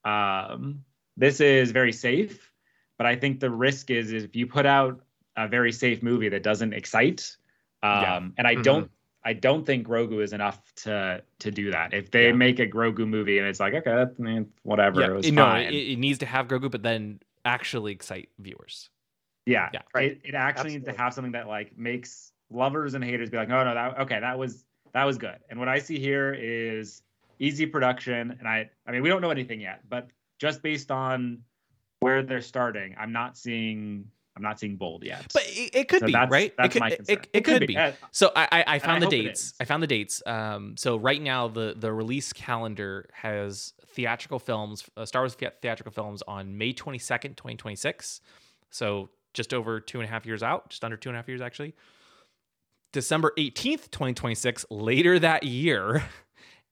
[0.04, 0.84] um
[1.16, 2.52] this is very safe
[2.96, 5.00] but i think the risk is, is if you put out
[5.36, 7.36] a very safe movie that doesn't excite
[7.82, 8.28] um Yeah.
[8.38, 8.62] and i Mhm.
[8.64, 8.90] don't
[9.24, 12.32] i don't think grogu is enough to to do that if they Yeah.
[12.32, 14.18] make a grogu movie and it's like okay that's,
[14.62, 17.92] whatever Yeah, it was no, fine it, it needs to have Grogu, but then actually
[17.92, 18.90] excite viewers.
[19.46, 19.80] Yeah, Yeah.
[19.94, 20.12] Right.
[20.12, 23.48] It, it actually needs to have something that like makes lovers and haters be like,
[23.48, 25.36] no, no, that okay, that was that was good.
[25.50, 27.02] And what I see here is
[27.38, 31.42] easy production, and I, I mean, we don't know anything yet, but just based on
[32.00, 34.06] where they're starting, I'm not seeing,
[34.38, 35.26] I'm not seeing bold yet.
[35.34, 36.54] But it, it could So be that's- right.
[36.56, 37.16] That's it could, my it- concern.
[37.18, 37.76] It, it could be.
[37.76, 39.52] Uh, So I, I, I found the dates.
[39.60, 40.22] I found the dates.
[40.24, 45.92] Um, so right now the the release calendar has theatrical films, uh, Star Wars theatrical
[45.92, 48.20] films on May twenty second, twenty twenty six.
[48.70, 51.28] So just over two and a half years out, just under two and a half
[51.28, 51.74] years actually.
[52.92, 56.04] December eighteenth, twenty twenty six, later that year.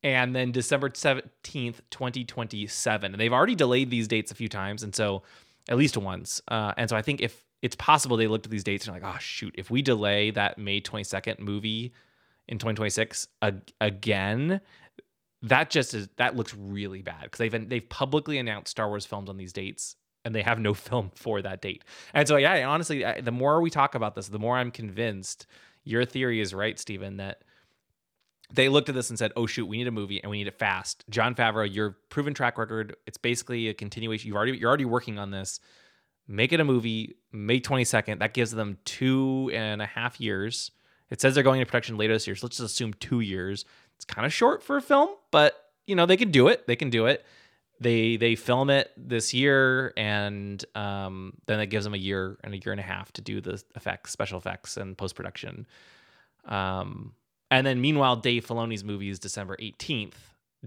[0.03, 3.13] And then December 17th, 2027.
[3.13, 4.85] And they've already delayed these dates a few times.
[4.85, 5.23] And so,
[5.69, 6.41] at least once.
[6.47, 9.03] Uh, and so, I think if it's possible they looked at these dates and like,
[9.05, 11.93] oh, shoot, if we delay that May 22nd movie
[12.47, 14.61] in 2026 ag- again,
[15.43, 19.29] that just is that looks really bad because they've they've publicly announced Star Wars films
[19.29, 21.83] on these dates and they have no film for that date.
[22.15, 25.49] And so yeah, honestly, I, the more we talk about this, the more I'm convinced
[25.83, 27.43] your theory is right, Stephen, that
[28.53, 30.47] they looked at this and said, "Oh shoot, we need a movie and we need
[30.47, 34.29] it fast." Jon Favreau, your proven track record, it's basically a continuation.
[34.29, 35.59] You've already you're already working on this.
[36.29, 38.19] Make it a movie, May 22nd.
[38.19, 40.73] That gives them two and a half years.
[41.11, 43.65] It says they're going into production later this year, so let's just assume two years.
[43.95, 46.67] It's kind of short for a film, but you know they can do it.
[46.67, 47.25] They can do it.
[47.79, 52.55] They they film it this year, and um, then it gives them a year and
[52.55, 55.67] a year and a half to do the effects, special effects, and post production.
[56.47, 57.13] Um,
[57.51, 60.15] and then meanwhile, Dave Filoni's movie is December 18th,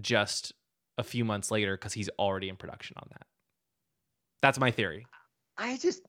[0.00, 0.54] just
[0.96, 3.26] a few months later, because he's already in production on that.
[4.40, 5.06] That's my theory.
[5.60, 6.02] I just,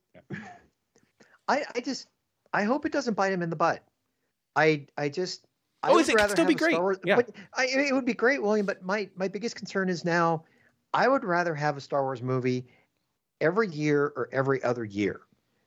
[1.48, 2.08] I, I just,
[2.54, 3.84] I hope it doesn't bite him in the butt.
[4.56, 5.46] I, I just,
[5.84, 6.82] I Oh, would it rather still be have Star great.
[6.82, 7.16] Wars- Yeah.
[7.18, 8.66] but I, it would be great, William.
[8.66, 10.46] But my, my biggest concern is now,
[10.94, 12.66] I would rather have a Star Wars movie
[13.42, 15.22] every year or every other year,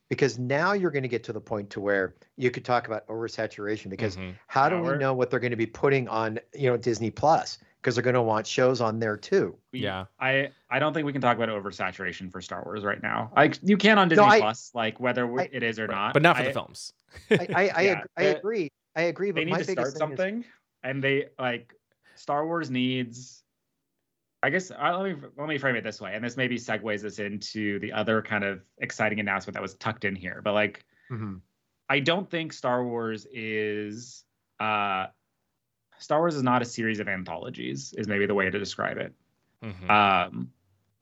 [0.09, 3.07] because now you're going to get to the point to where you could talk about
[3.09, 3.90] oversaturation.
[3.90, 4.35] Because Mhm.
[4.47, 7.11] how do Yeah, we know what they're going to be putting on, you know, Disney
[7.11, 7.59] Plus?
[7.85, 9.59] Because they're going to want shows on there too.
[9.73, 10.07] Yeah.
[10.18, 13.31] I I don't think we can talk about oversaturation for Star Wars right now.
[13.37, 16.23] Like you can on Disney I- Plus, like whether I- it is or not, but
[16.23, 16.94] not for I- the films.
[17.31, 17.38] I, I,
[17.77, 18.70] I, Yeah, ag- I agree.
[18.97, 19.33] I agree.
[19.33, 20.44] But they need my to start thing is- something
[20.83, 21.75] and they like
[22.14, 23.42] star wars needs
[24.44, 27.05] i guess uh, let me let me frame it this way and this maybe segues
[27.05, 30.85] us into the other kind of exciting announcement that was tucked in here but like
[31.11, 31.40] Mhm.
[31.88, 34.23] i don't think star wars is
[34.61, 35.07] uh
[35.99, 39.15] star wars is not a series of anthologies is maybe the way to describe it
[39.63, 39.91] Mhm.
[39.91, 40.53] um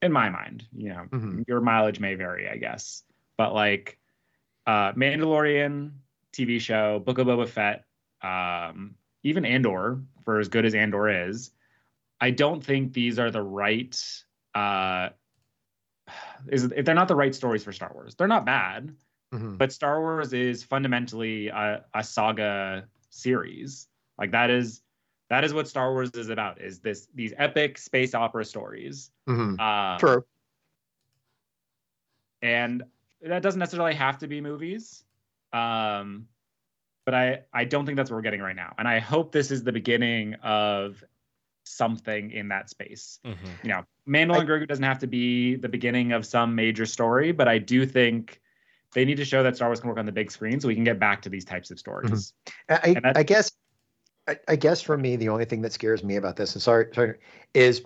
[0.01, 1.47] in my mind you know Mhm.
[1.47, 3.03] your mileage may vary i guess
[3.37, 3.99] but like
[4.67, 5.91] uh mandalorian
[6.31, 7.85] tv show book of boba fett
[8.21, 11.51] um even andor for as good as andor is
[12.21, 14.23] i don't think these are the right
[14.55, 15.09] uh
[16.47, 18.95] is if they're not the right stories for star wars they're not bad
[19.33, 19.57] Mhm.
[19.57, 23.87] but Star Wars is fundamentally a, a saga series.
[24.23, 24.81] Like that is
[25.29, 26.61] that is what Star Wars is about.
[26.61, 29.11] Is this these epic space opera stories?
[29.27, 29.59] Mhm.
[29.59, 30.23] Uh, True.
[32.41, 32.83] and
[33.21, 35.03] that doesn't necessarily have to be movies
[35.53, 36.27] um
[37.05, 39.49] but i i don't think that's what we're getting right now and i hope this
[39.49, 41.01] is the beginning of
[41.63, 43.35] something in that space Mhm.
[43.63, 47.31] you know mandel and grogu doesn't have to be the beginning of some major story
[47.31, 48.41] but i do think
[48.93, 50.75] they need to show that star wars can work on the big screen so we
[50.75, 52.33] can get back to these types of stories
[52.67, 53.51] I, And that- I guess,
[54.27, 56.87] I, I guess for me, the only thing that scares me about this, and sorry,
[56.93, 57.17] sorry,
[57.53, 57.83] is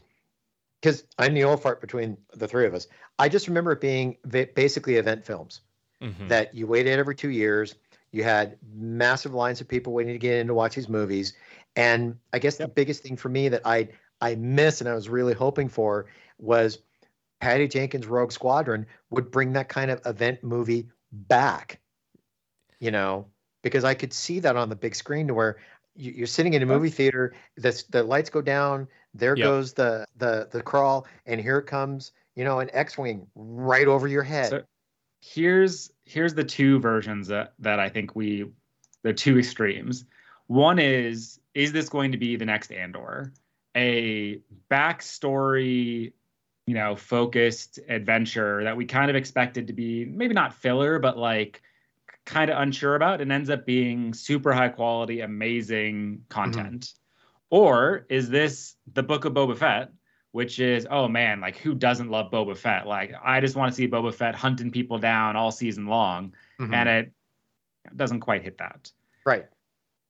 [0.81, 2.87] because I'm the old fart between the three of us.
[3.19, 5.61] I just remember it being basically event films
[6.01, 6.27] Mhm.
[6.29, 7.75] that you waited every two years.
[8.11, 11.33] You had massive lines of people waiting to get in to watch these movies,
[11.75, 13.89] and I guess the biggest thing for me that I
[14.21, 16.07] I missed and I was really hoping for
[16.39, 16.79] was
[17.39, 21.79] Patty Jenkins' Rogue Squadron would bring that kind of event movie back.
[22.79, 23.27] You know,
[23.63, 25.57] because I could see that on the big screen to where
[25.97, 29.43] you're sitting in a movie theater, the the lights go down, there Yep.
[29.43, 34.23] goes the the the crawl, and here comes, you know, an X-wing right over your
[34.23, 34.49] head.
[34.49, 34.63] So-
[35.21, 38.45] here's here's the two versions that, that I think we
[39.03, 40.05] the two extremes.
[40.45, 43.33] One is is this going to be the next Andor,
[43.75, 46.13] a backstory,
[46.67, 51.17] you know, focused adventure that we kind of expected to be maybe not filler, but
[51.17, 51.61] like
[52.27, 56.93] kind of unsure about, and ends up being super high quality, amazing content.
[57.49, 59.91] Or is this the Book of Boba Fett,
[60.31, 62.85] which is oh man, like who doesn't love Boba Fett?
[62.85, 66.73] Like I just want to see Boba Fett hunting people down all season long, Mhm.
[66.73, 67.11] and it
[67.95, 68.91] doesn't quite hit that.
[69.25, 69.45] right.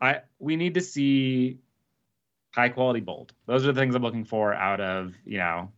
[0.01, 1.58] I we need to see
[2.53, 3.34] high quality bold.
[3.45, 5.71] Those are the things I'm looking for out of you know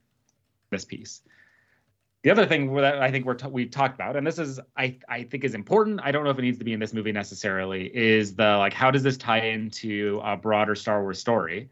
[0.72, 1.22] this piece.
[2.24, 4.98] The other thing that I think we're t- we talked about, and this is I
[5.08, 6.02] I think is important.
[6.04, 7.86] I don't know if it needs to be in this movie necessarily.
[7.96, 11.70] Is the like how does this tie into a broader Star Wars story?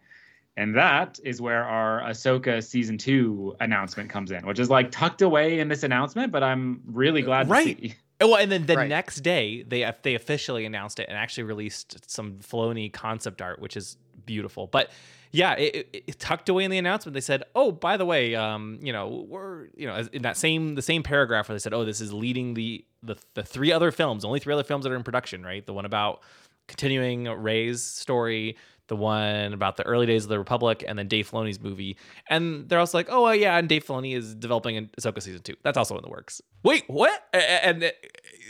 [0.55, 5.21] And that is where our Ahsoka season two announcement comes in, which is like tucked
[5.21, 7.75] away in this announcement, but I'm really glad Right.
[7.77, 7.95] to see.
[8.21, 8.87] Oh, well, and then the Right.
[8.89, 13.75] next day they they officially announced it and actually released some Filoni concept art, which
[13.75, 14.65] is beautiful.
[14.67, 14.89] But
[15.31, 17.13] yeah, it, it, it tucked away in the announcement.
[17.13, 20.75] They said, "Oh, by the way, um, you know, we're you know in that same
[20.75, 23.91] the same paragraph where they said, "Oh, this is leading the the the three other
[23.91, 25.65] films, only three other films that are in production, right?
[25.65, 26.21] The one about
[26.67, 31.29] continuing Rey's story." The one about the early days of the Republic, and then Dave
[31.29, 31.97] Filoni's movie,
[32.29, 35.41] and they're also like, "Oh, well, yeah," and Dave Filoni is developing an Ahsoka season
[35.41, 35.55] two.
[35.61, 36.41] That's also in the works.
[36.63, 37.21] Wait, what?
[37.33, 37.91] And uh,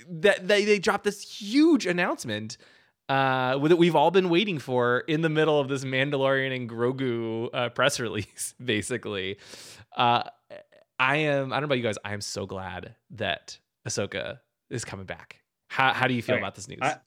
[0.08, 2.58] they they dropped this huge announcement
[3.10, 7.50] uh, that we've all been waiting for in the middle of this Mandalorian and Grogu
[7.54, 9.38] uh, press release, basically.
[9.96, 10.24] Uh,
[11.00, 11.54] I am.
[11.54, 11.98] I don't know about you guys.
[12.04, 14.39] I am so glad that Ahsoka
[14.70, 15.41] is coming back.
[15.70, 16.41] How how do you feel Okay.
[16.41, 16.80] about this news?
[16.82, 16.98] I-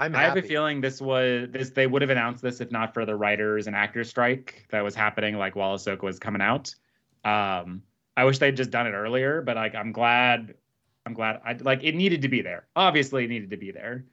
[0.00, 2.94] I'm I have a feeling this was this they would have announced this if not
[2.94, 6.72] for the writers and actors strike that was happening like while Ahsoka was coming out.
[7.24, 7.82] Um,
[8.16, 10.54] I wish they'd just done it earlier, but like I'm glad
[11.04, 12.68] I'm glad I like it needed to be there.
[12.76, 14.04] Obviously it needed to be there.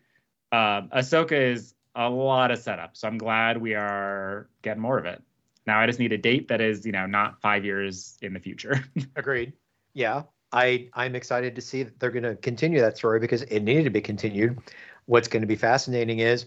[0.56, 5.06] Um, Ahsoka is a lot of setup, so I'm glad we are getting more of
[5.06, 5.22] it.
[5.68, 8.40] Now I just need a date that is, you know, not five years in the
[8.40, 8.82] future.
[9.18, 9.54] Agreed.
[9.94, 13.62] Yeah, I I'm excited to see that they're going to continue that story because it
[13.62, 14.60] needed to be continued.
[15.08, 16.46] What's going to be fascinating is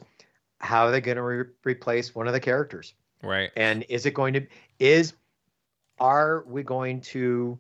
[0.59, 3.51] how are they going to re- replace one of the characters, right.
[3.57, 4.47] and is it going to
[4.79, 5.13] is
[5.99, 7.59] are we going to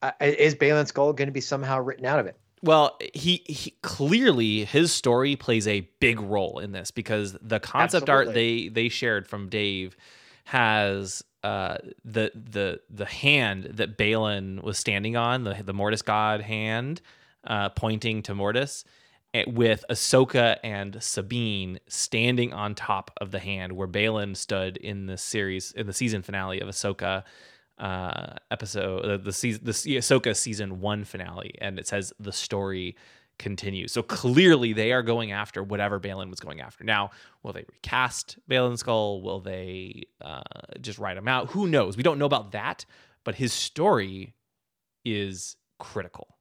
[0.00, 2.38] uh, is Baylan Skoll going to be somehow written out of it?
[2.66, 8.10] Well, he, he clearly his story plays a big role in this because the concept
[8.10, 9.96] art they they shared from Dave
[10.46, 16.40] has uh, the the the hand that Baylan was standing on the the Mortis god
[16.40, 17.00] hand
[17.44, 18.84] uh, pointing to Mortis
[19.32, 25.06] eh, with Ahsoka and Sabine standing on top of the hand where Baylan stood in
[25.06, 27.22] the series in the season finale of Ahsoka
[27.78, 32.32] uh episode uh, the season the Se- Ahsoka season 1 finale and it says the
[32.32, 32.96] story
[33.38, 33.92] continues.
[33.92, 36.84] So clearly they are going after whatever Baylan was going after.
[36.84, 37.10] Now,
[37.42, 39.22] will they recast Baylan Skoll?
[39.22, 40.40] Will they uh
[40.80, 41.50] just write him out?
[41.50, 41.96] Who knows?
[41.96, 42.84] We don't know about that,
[43.24, 44.34] but his story
[45.04, 46.36] is critical.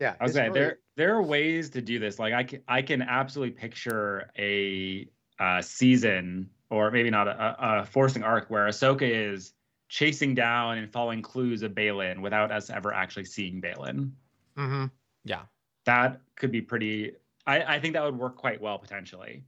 [0.00, 2.18] Yeah, I was saying there there are ways to do this.
[2.18, 5.08] Like I can I can absolutely picture a
[5.38, 9.52] uh, season or maybe not a, a, a forcing arc where Ahsoka is
[9.90, 14.12] chasing down and following clues of Baylan without us ever actually seeing Baylan.
[14.56, 14.88] Mhm.
[15.24, 15.42] Yeah.
[15.84, 17.16] That could be pretty.
[17.44, 19.42] I, I think that would work quite well potentially.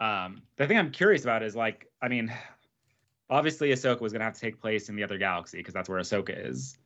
[0.00, 2.32] Um, the thing I'm curious about is like, I mean,
[3.30, 6.00] obviously Ahsoka was gonna have to take place in the other galaxy because that's where
[6.00, 6.76] Ahsoka is.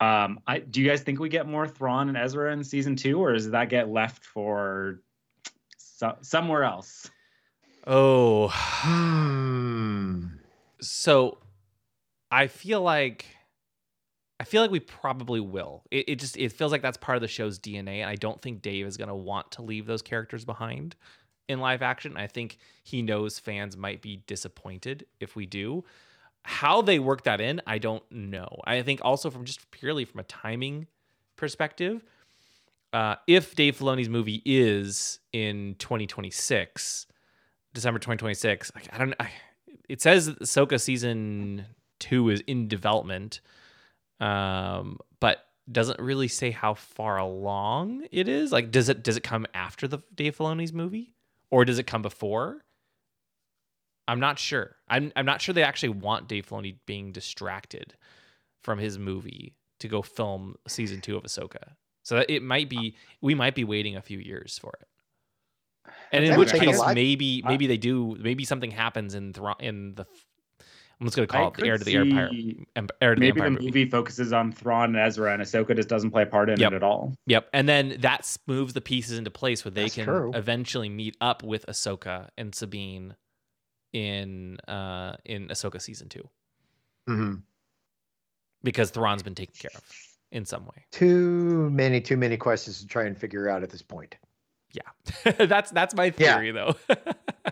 [0.00, 3.18] Um, I do you guys think we get more Thrawn and Ezra in season two,
[3.22, 5.00] or does that get left for
[5.78, 7.10] so, somewhere else?
[7.86, 10.26] Oh, Hmm.
[10.80, 11.38] so
[12.34, 13.26] I feel like
[14.40, 15.84] I feel like we probably will.
[15.92, 18.42] It, it just it feels like that's part of the show's DNA, and I don't
[18.42, 20.96] think Dave is gonna want to leave those characters behind
[21.48, 22.16] in live action.
[22.16, 25.84] I think he knows fans might be disappointed if we do.
[26.42, 28.60] How they work that in, I don't know.
[28.64, 30.88] I think also from just purely from a timing
[31.36, 32.02] perspective,
[32.92, 37.06] uh, if Dave Filoni's movie is in 2026,
[37.72, 39.14] December 2026, like, I don't.
[39.20, 39.30] I,
[39.88, 41.66] it says Ahsoka season
[42.04, 43.40] two is in development,
[44.20, 45.38] um, but
[45.70, 48.52] doesn't really say how far along it is.
[48.52, 51.14] Like, does it does it come after the Dave Filoni's movie,
[51.50, 52.64] or does it come before?
[54.06, 54.76] I'm not sure.
[54.88, 57.94] I'm I'm not sure they actually want Dave Filoni being distracted
[58.62, 61.72] from his movie to go film season two of Ahsoka.
[62.02, 64.88] So it might be we might be waiting a few years for it.
[66.12, 68.16] And in which would take a case, maybe maybe they do.
[68.20, 70.06] Maybe something happens in Thra- in the.
[71.00, 72.30] I'm just gonna I call it the heir to the empire.
[72.76, 73.64] Em- Heir to Maybe the empire movie.
[73.66, 76.72] movie focuses on Thrawn and Ezra, and Ahsoka just doesn't play a part in Yep.
[76.72, 77.14] it at all.
[77.26, 80.30] Yep, and then that moves the pieces into place where they That's can true.
[80.34, 83.16] eventually meet up with Ahsoka and Sabine
[83.92, 86.28] in uh in Ahsoka season two
[87.06, 87.34] hmm
[88.62, 89.82] because Thrawn's been taken care of
[90.32, 90.84] in some way.
[90.90, 94.16] Too many, too many questions to try and figure out at this point.
[94.72, 96.34] Yeah, that's that's my Yeah.
[96.36, 96.74] theory though.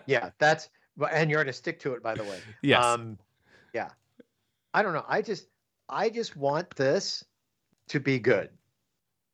[0.07, 0.69] Yeah, that's
[1.11, 2.37] and you're going to stick to it, by the way.
[2.61, 2.83] yes.
[2.83, 3.17] Um,
[3.73, 3.89] yeah.
[4.73, 5.05] I don't know.
[5.07, 5.47] I just,
[5.89, 7.23] I just want this
[7.89, 8.49] to be good,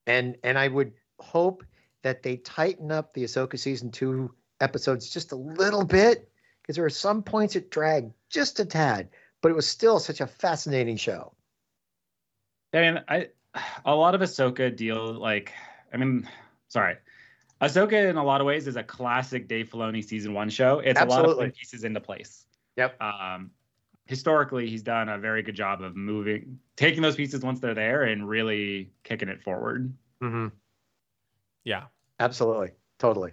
[0.08, 1.64] and and I would hope
[2.04, 6.30] that they tighten up the Ahsoka season two episodes just a little bit
[6.62, 9.10] because there are some points it dragged just a tad,
[9.42, 11.34] but it was still such a fascinating show.
[12.74, 13.30] I mean, I
[13.86, 15.54] a lot of Ahsoka deal like
[15.94, 16.28] I mean,
[16.68, 16.98] sorry.
[17.62, 20.80] Ahsoka in a lot of ways is a classic Dave Filoni season one show.
[20.80, 22.46] It's a lot of pieces into place.
[22.78, 23.02] Yep.
[23.02, 23.52] Um,
[24.10, 28.06] historically, he's done a very good job of moving, taking those pieces once they're there,
[28.06, 29.94] and really kicking it forward.
[30.22, 30.48] Mm-hmm.
[31.64, 31.84] yeah.
[32.20, 33.32] Absolutely, totally.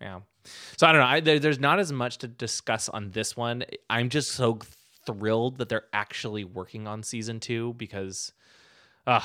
[0.00, 0.20] Yeah.
[0.78, 1.06] So I don't know.
[1.06, 3.64] I, there, there's not as much to discuss on this one.
[3.90, 4.58] I'm just so
[5.06, 8.32] thrilled that they're actually working on season two because,
[9.06, 9.20] uh,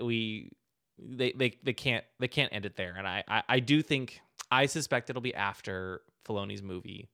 [0.00, 0.50] we
[0.98, 2.94] they they they can't they can't end it there.
[2.96, 4.20] And I I, I do think
[4.50, 7.08] I suspect it'll be after Filoni's movie.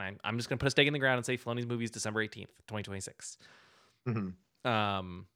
[0.00, 1.90] I'm I'm just gonna put a stake in the ground and say Filoni's movie is
[1.90, 3.38] December 18th, 2026.
[4.06, 4.28] hmm
[4.64, 5.26] Um,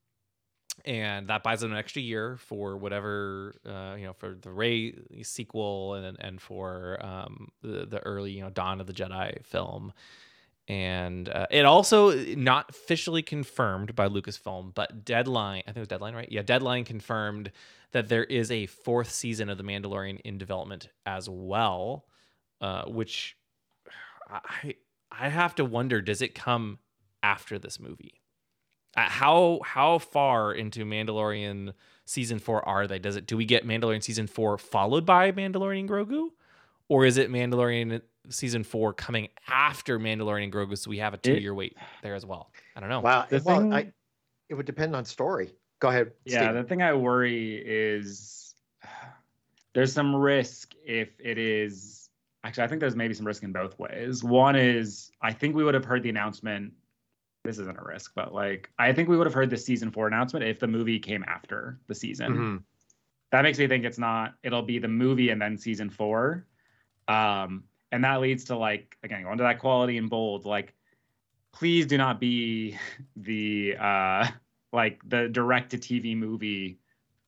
[0.86, 4.94] and that buys them an extra year for whatever uh, you know for the Rey
[5.22, 9.92] sequel and and for um, the the early you know Dawn of the Jedi film.
[10.68, 15.88] And uh, it also not officially confirmed by Lucasfilm, but Deadline, I think it was
[15.88, 16.30] Deadline, right?
[16.30, 17.50] Yeah, Deadline confirmed
[17.90, 22.06] that there is a fourth season of The Mandalorian in development as well,
[22.60, 23.36] uh, which
[24.33, 24.74] I
[25.11, 26.78] I have to wonder, does it come
[27.22, 28.20] after this movie?
[28.97, 31.72] Uh, how how far into Mandalorian
[32.05, 32.99] season four are they?
[32.99, 36.28] Does it do we get Mandalorian season four followed by Mandalorian Grogu,
[36.89, 40.76] or is it Mandalorian season four coming after Mandalorian Grogu?
[40.76, 42.51] So we have a two year wait there as well.
[42.76, 43.01] I don't know.
[43.01, 43.26] Wow.
[43.28, 43.93] The well, thing- I,
[44.49, 45.55] it would depend on story.
[45.80, 46.12] Go ahead.
[46.24, 46.55] Yeah, Steve.
[46.55, 48.55] the thing I worry is
[49.74, 52.01] there's some risk if it is
[52.45, 54.22] actually I think there's maybe some risk in both ways.
[54.24, 56.72] One is I think we would have heard the announcement.
[57.45, 60.07] This isn't a risk, but like I think we would have heard the season four
[60.07, 62.32] announcement if the movie came after the season.
[62.32, 62.62] Mhm.
[63.30, 64.34] That makes me think it's not.
[64.43, 66.47] It'll be the movie and then season four,
[67.09, 70.45] um, and that leads to like again going to that quality in bold.
[70.45, 70.74] Like,
[71.53, 72.76] please do not be
[73.16, 74.28] the uh,
[74.72, 76.78] like the direct to TV movie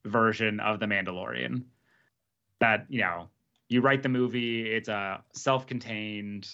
[0.05, 1.65] version of The Mandalorian.
[2.61, 3.29] That you know,
[3.75, 4.71] you write the movie.
[4.73, 6.49] It's a self-contained.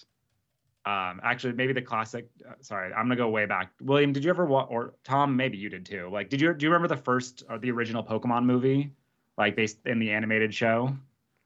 [0.87, 2.27] Um, actually, maybe the classic.
[2.49, 3.73] Uh, sorry, I'm gonna go way back.
[3.83, 5.37] William, did you ever watch, or Tom?
[5.37, 6.09] Maybe you did too.
[6.11, 8.91] Like, did you do you remember the first or the original Pokemon movie,
[9.37, 10.97] like based in the animated show?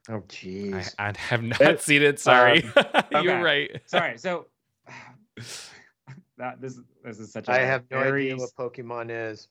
[0.08, 0.94] Oh, jeez.
[0.98, 2.20] I have not It- seen it.
[2.20, 3.22] Sorry, okay.
[3.22, 3.70] you're right.
[3.86, 4.46] Sorry, so
[6.38, 9.48] that this this is such a I have no very idea what Pokemon is.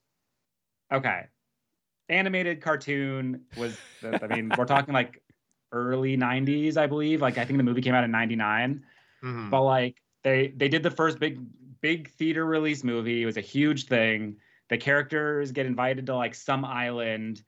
[0.94, 1.28] okay
[2.10, 3.78] animated cartoon was
[4.22, 5.23] i mean we're talking like
[5.74, 7.22] early 90s i believe.
[7.22, 8.86] Like i think the movie came out in 99
[9.24, 9.50] Mhm.
[9.50, 11.40] but like they they did the first big
[11.82, 13.22] big theater release movie.
[13.24, 14.38] It was a huge thing.
[14.70, 17.44] The characters get invited to like some island.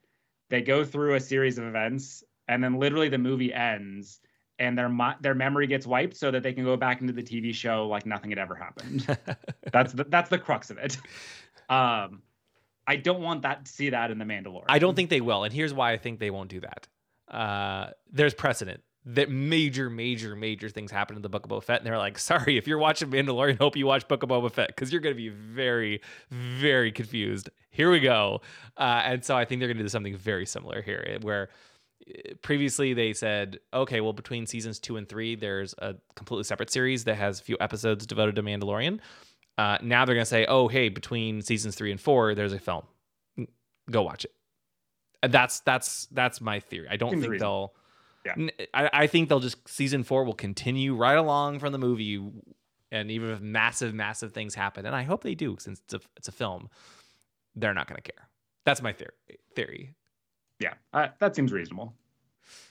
[0.49, 4.19] They go through a series of events and then literally the movie ends
[4.59, 4.89] and their
[5.21, 8.05] their memory gets wiped so that they can go back into the TV show like
[8.05, 9.05] nothing had ever happened.
[9.71, 10.97] That's the that's the crux of it.
[11.69, 12.21] Um
[12.87, 14.65] I don't want that to see that in the Mandalorian.
[14.69, 16.87] I don't think they will, and here's why I think they won't do that.
[17.35, 18.81] Uh, there's precedent.
[19.07, 22.17] that major, major, major things happen in the Book of Boba Fett, and they're like,
[22.17, 25.13] "Sorry, if you're watching Mandalorian, hope you watch Book of Boba Fett because you're going
[25.15, 28.41] to be very, very confused." Here we go,
[28.77, 31.49] uh, and so I think they're going to do something very similar here, eh, where
[32.07, 36.71] eh, previously they said, "Okay, well, between seasons two and three, there's a completely separate
[36.71, 38.99] series that has a few episodes devoted to Mandalorian."
[39.57, 42.59] Uh, now they're going to say, "Oh, hey, between seasons three and four, there's a
[42.59, 42.85] film.
[43.91, 44.31] Go watch it."
[45.25, 46.87] And that's that's that's my theory.
[46.89, 47.73] I don't Seems think reasonable.
[48.23, 48.33] they'll.
[48.37, 48.43] Yeah.
[48.59, 52.19] N- I, I think they'll just season four will continue right along from the movie,
[52.91, 55.99] and even if massive, massive things happen, and I hope they do, since it's a,
[56.17, 56.69] it's a film,
[57.55, 58.27] they're not going to care.
[58.65, 59.11] That's my theory.
[59.55, 59.93] Theory.
[60.59, 61.93] Yeah, uh, that seems reasonable.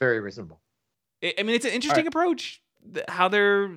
[0.01, 0.61] Very reasonable.
[1.23, 2.61] I I mean, it's an interesting approach.
[2.93, 3.71] th- How they're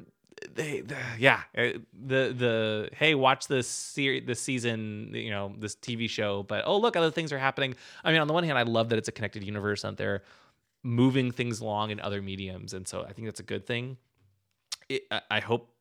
[0.53, 1.63] they, the, yeah uh,
[1.93, 6.77] the the hey watch this series this season you know this TV show but oh
[6.77, 9.07] look other things are happening I mean on the one hand I love that it's
[9.07, 10.23] a connected universe out there
[10.83, 13.97] moving things along in other mediums and so I think that's a good thing
[14.89, 15.73] it, I, I hope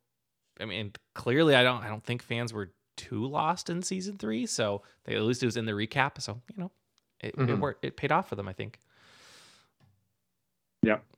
[0.59, 4.45] I mean clearly I don't I don't think fans were too lost in season three
[4.47, 6.71] so they at least it was in the recap so you know
[7.21, 7.59] it, it Mhm.
[7.59, 8.79] worked it paid off for them I think
[10.83, 11.03] Yep.
[11.09, 11.16] Yeah.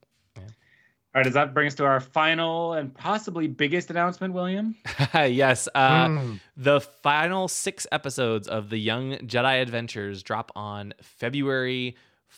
[1.16, 4.76] All right, does that bring us to our final and possibly biggest announcement, William?
[5.14, 6.40] yes uh, Mm.
[6.56, 11.96] The final six episodes of the Young Jedi Adventures drop on February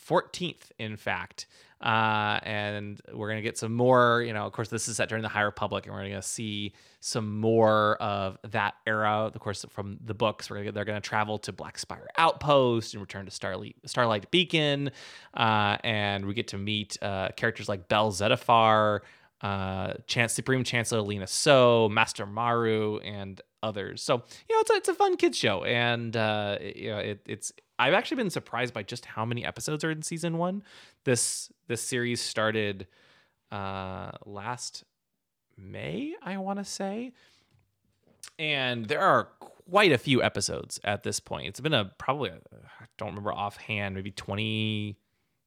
[0.08, 1.46] 14th, in fact.
[1.80, 5.08] Uh, and we're going to get some more, you know, of course, this is set
[5.08, 9.30] during the High Republic, and we're going to see some more of that era.
[9.34, 12.94] Of course, from the books, we're gonna, they're going to travel to Black Spire Outpost
[12.94, 14.92] and return to Starlight, Starlight Beacon.
[15.34, 19.00] Uh, and we get to meet uh, characters like Bel Zettifar,
[19.42, 24.02] uh, Chance Supreme Chancellor Lina Soh, Master Maru, and others.
[24.02, 26.98] So you know, it's a, it's a fun kids show, and uh, it- you know,
[26.98, 27.52] it, it's.
[27.78, 30.62] I've actually been surprised by just how many episodes are in season one.
[31.04, 32.86] This this series started
[33.50, 34.84] uh, last
[35.58, 37.12] May, I want to say,
[38.38, 39.24] and there are
[39.68, 41.48] quite a few episodes at this point.
[41.48, 44.96] It's been a probably I I don't remember offhand, maybe 20,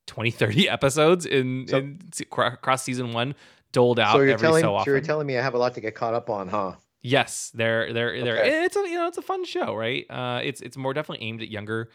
[0.08, 2.00] 20 30 episodes in, So- in
[2.38, 3.36] across season one,
[3.72, 5.74] doled out So you're every telling so so you're telling me I have a lot
[5.76, 6.74] to get caught up on, huh?
[7.02, 8.66] Yes, they're they're they're Okay.
[8.66, 10.06] it's a you know it's a fun show, right?
[10.10, 11.90] Uh, it's it's more definitely aimed at younger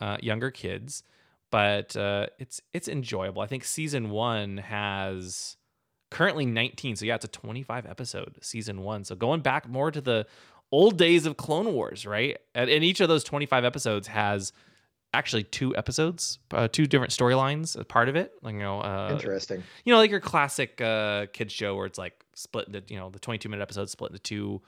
[0.00, 1.02] uh, younger kids,
[1.50, 3.40] but uh, it's it's enjoyable.
[3.42, 5.56] I think season one has
[6.10, 9.04] currently 19, so yeah, it's a 25 episode season one.
[9.04, 10.26] So going back more to the
[10.72, 12.36] old days of Clone Wars, right?
[12.54, 14.52] And, and each of those 25 episodes has
[15.14, 18.32] actually two episodes, uh, two different storylines as part of it.
[18.42, 19.62] Like you know, uh, Interesting.
[19.84, 23.10] you know, like your classic uh, kids show where it's like split into, you know,
[23.10, 24.62] the 22 minute episode split into two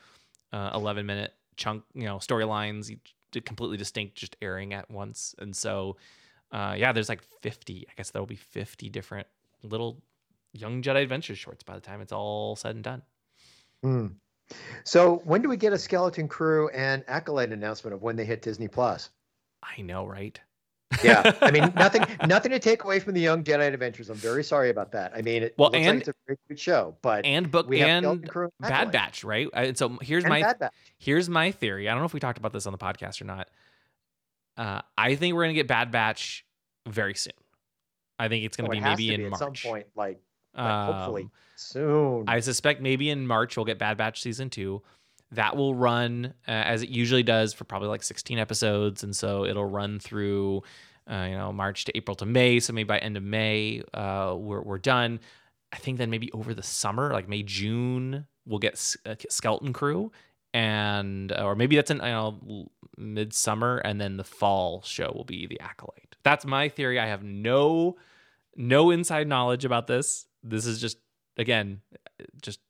[0.52, 2.96] uh, 11 minute chunk, you know, storylines,
[3.44, 5.34] completely distinct, just airing at once.
[5.38, 5.96] And so,
[6.52, 9.26] uh, yeah, there's like 50, I guess there will be 50 different
[9.62, 10.02] little
[10.52, 13.02] young Jedi Adventures shorts by the time it's all said and done.
[13.82, 14.06] Hmm.
[14.84, 18.42] So when do we get a Skeleton Crew and Acolyte announcement of when they hit
[18.42, 19.10] Disney Plus?
[19.62, 20.38] I know, right?
[21.04, 24.10] Yeah, I mean nothing, nothing to take away from the Young Jedi Adventures.
[24.10, 25.12] I'm very sorry about that.
[25.14, 28.28] I mean, it Well, looks like it's a very good show, but And book and
[28.28, 29.48] Crew and Bad Batch, right?
[29.54, 30.52] And so here's and my
[30.98, 31.88] here's my theory.
[31.88, 33.48] I don't know if we talked about this on the podcast or not.
[34.56, 36.44] Uh, I think we're gonna get Bad Batch
[36.88, 37.32] very soon.
[38.18, 39.34] I think it's gonna Oh, it be maybe in be March.
[39.34, 40.20] at some point, like,
[40.56, 42.24] like hopefully Um, soon.
[42.28, 44.82] I suspect maybe in March we'll get Bad Batch season two.
[45.32, 49.44] That will run uh, as it usually does for probably like 16 episodes, and so
[49.44, 50.62] it'll run through,
[51.10, 52.58] uh, you know, March to April to May.
[52.58, 55.20] So maybe by end of May, uh, we're we're done.
[55.72, 60.10] I think then maybe over the summer, like May June, we'll get uh, Skeleton Crew,
[60.52, 65.46] and or maybe that's in you know midsummer, and then the fall show will be
[65.46, 66.16] the Acolyte.
[66.24, 66.98] That's my theory.
[66.98, 67.96] I have no
[68.56, 70.26] no inside knowledge about this.
[70.42, 70.98] This is just
[71.36, 71.80] again
[72.42, 72.60] just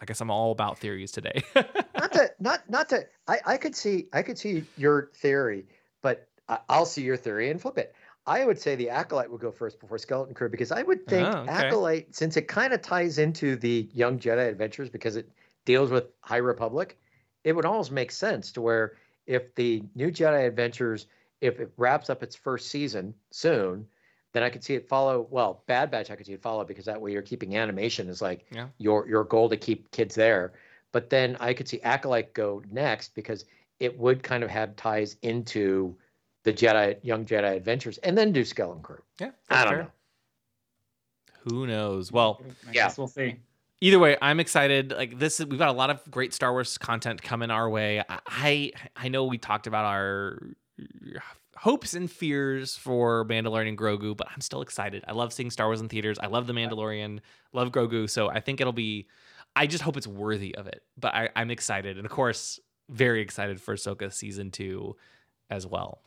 [0.00, 1.42] I guess I'm all about theories today.
[1.54, 5.66] not to not not to I, I could see I could see your theory,
[6.02, 6.28] but
[6.68, 7.94] I'll see your theory and flip it.
[8.26, 11.10] I would say the acolyte would go first before Skeleton Crew because I would oh,
[11.10, 11.50] think Oh, okay.
[11.52, 15.30] acolyte, since it kind of ties into the Young Jedi Adventures because it
[15.66, 16.98] deals with High Republic,
[17.44, 21.06] it would almost make sense to where if the New Jedi Adventures,
[21.40, 23.86] if it wraps up its first season soon,
[24.34, 25.26] then I could see it follow.
[25.30, 28.20] Well, Bad Batch, I could see it follow because that way you're keeping animation is
[28.20, 28.68] like Yeah.
[28.76, 30.52] your your goal to keep kids there.
[30.92, 33.46] But then I could see Acolyte go next because
[33.80, 35.96] it would kind of have ties into
[36.42, 39.02] the Jedi Young Jedi Adventures, and then do Skeleton Crew.
[39.18, 39.82] yeah, I that's don't fair.
[39.84, 39.90] know.
[41.44, 42.12] Who knows?
[42.12, 42.72] Well, I Yeah.
[42.84, 43.36] guess we'll see.
[43.80, 44.92] either way, I'm excited.
[44.92, 48.00] Like this, we've got a lot of great Star Wars content coming our way.
[48.00, 50.38] I I, I know we talked about our
[51.64, 55.02] hopes and fears for Mandalorian and Grogu, but I'm still excited.
[55.08, 56.18] I love seeing Star Wars in theaters.
[56.18, 57.20] I love The Mandalorian,
[57.54, 58.10] love Grogu.
[58.10, 59.08] So I think it'll be,
[59.56, 60.82] I just hope it's worthy of it.
[60.98, 61.96] But I, I'm excited.
[61.96, 62.60] And of course,
[62.90, 64.94] very excited for Ahsoka season two
[65.48, 66.02] as well.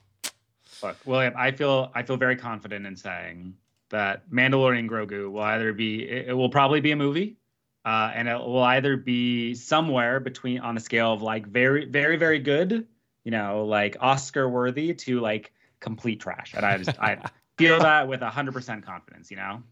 [0.83, 3.55] Look, William, I feel I feel very confident in saying
[3.89, 7.35] that Mandalorian Grogu will either be it, it will probably be a movie,
[7.83, 12.15] uh, and it will either be somewhere between on a scale of like very very
[12.15, 12.85] very good,
[13.27, 15.51] you know, like Oscar worthy to like
[15.81, 16.53] complete trash.
[16.53, 17.21] And I just I
[17.57, 19.63] feel that with hundred percent confidence, you know.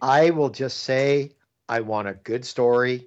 [0.00, 1.30] I will just say
[1.68, 3.06] I want a good story,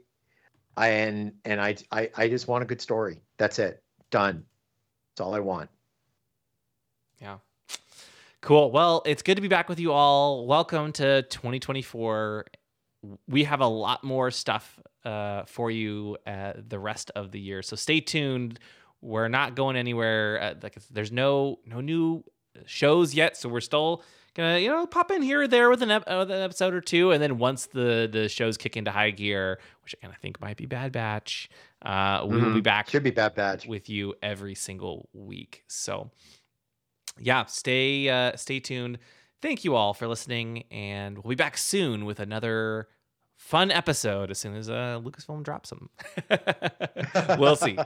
[0.77, 3.19] and and I I, I just want a good story.
[3.37, 3.83] That's it.
[4.11, 4.45] Done.
[5.11, 5.69] That's all I want.
[7.19, 7.39] Yeah.
[8.39, 8.71] Cool.
[8.71, 10.47] Well, it's good to be back with you all.
[10.47, 12.45] Welcome to 2024.
[13.27, 17.61] We have a lot more stuff uh, for you uh, the rest of the year,
[17.61, 18.59] so stay tuned.
[19.01, 20.39] We're not going anywhere.
[20.41, 22.23] Uh, like there's no no new
[22.65, 24.01] shows yet, so we're still
[24.33, 26.81] gonna you know pop in here or there with an, ep- with an episode or
[26.81, 30.41] two, and then once the the shows kick into high gear, which again I think
[30.41, 31.49] might be Bad Batch,
[31.83, 32.63] uh, we will be Mhm.
[32.63, 33.67] back Should be Bad Batch.
[33.67, 35.63] with you every single week.
[35.67, 36.09] So
[37.19, 38.97] yeah, stay uh, stay tuned.
[39.41, 42.87] Thank you all for listening, and we'll be back soon with another
[43.45, 45.89] fun episode as soon as uh, Lucasfilm drops them.
[47.39, 47.77] we'll see.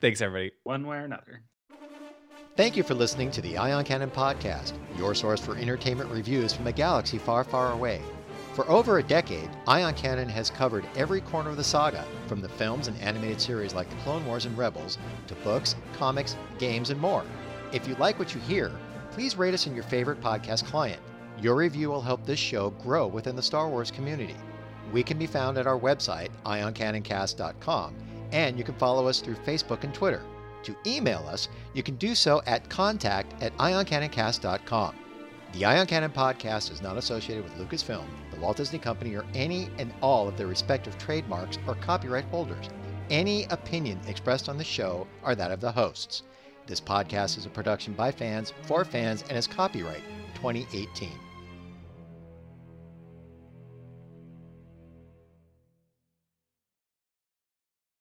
[0.00, 0.52] Thanks, everybody.
[0.64, 1.42] One way or another.
[2.56, 6.66] Thank you for listening to the Ion Cannon Podcast, your source for entertainment reviews from
[6.66, 8.02] a galaxy far, far away.
[8.52, 12.50] For over a decade, Ion Cannon has covered every corner of the saga, from the
[12.50, 17.00] films and animated series like The Clone Wars and Rebels, to books, comics, games, and
[17.00, 17.24] more.
[17.72, 18.70] If you like what you hear,
[19.12, 21.00] please rate us in your favorite podcast client.
[21.40, 24.36] Your review will help this show grow within the Star Wars community.
[24.92, 27.94] We can be found at our website, ioncanoncast.com,
[28.32, 30.22] and you can follow us through Facebook and Twitter.
[30.64, 34.96] To email us, you can do so at contact at ioncanoncast.com.
[35.52, 39.68] The Ion Cannon podcast is not associated with Lucasfilm, the Walt Disney Company, or any
[39.78, 42.70] and all of their respective trademarks or copyright holders.
[43.10, 46.22] Any opinion expressed on the show are that of the hosts.
[46.66, 50.04] This podcast is a production by fans for fans and is copyright
[50.36, 51.10] 2018.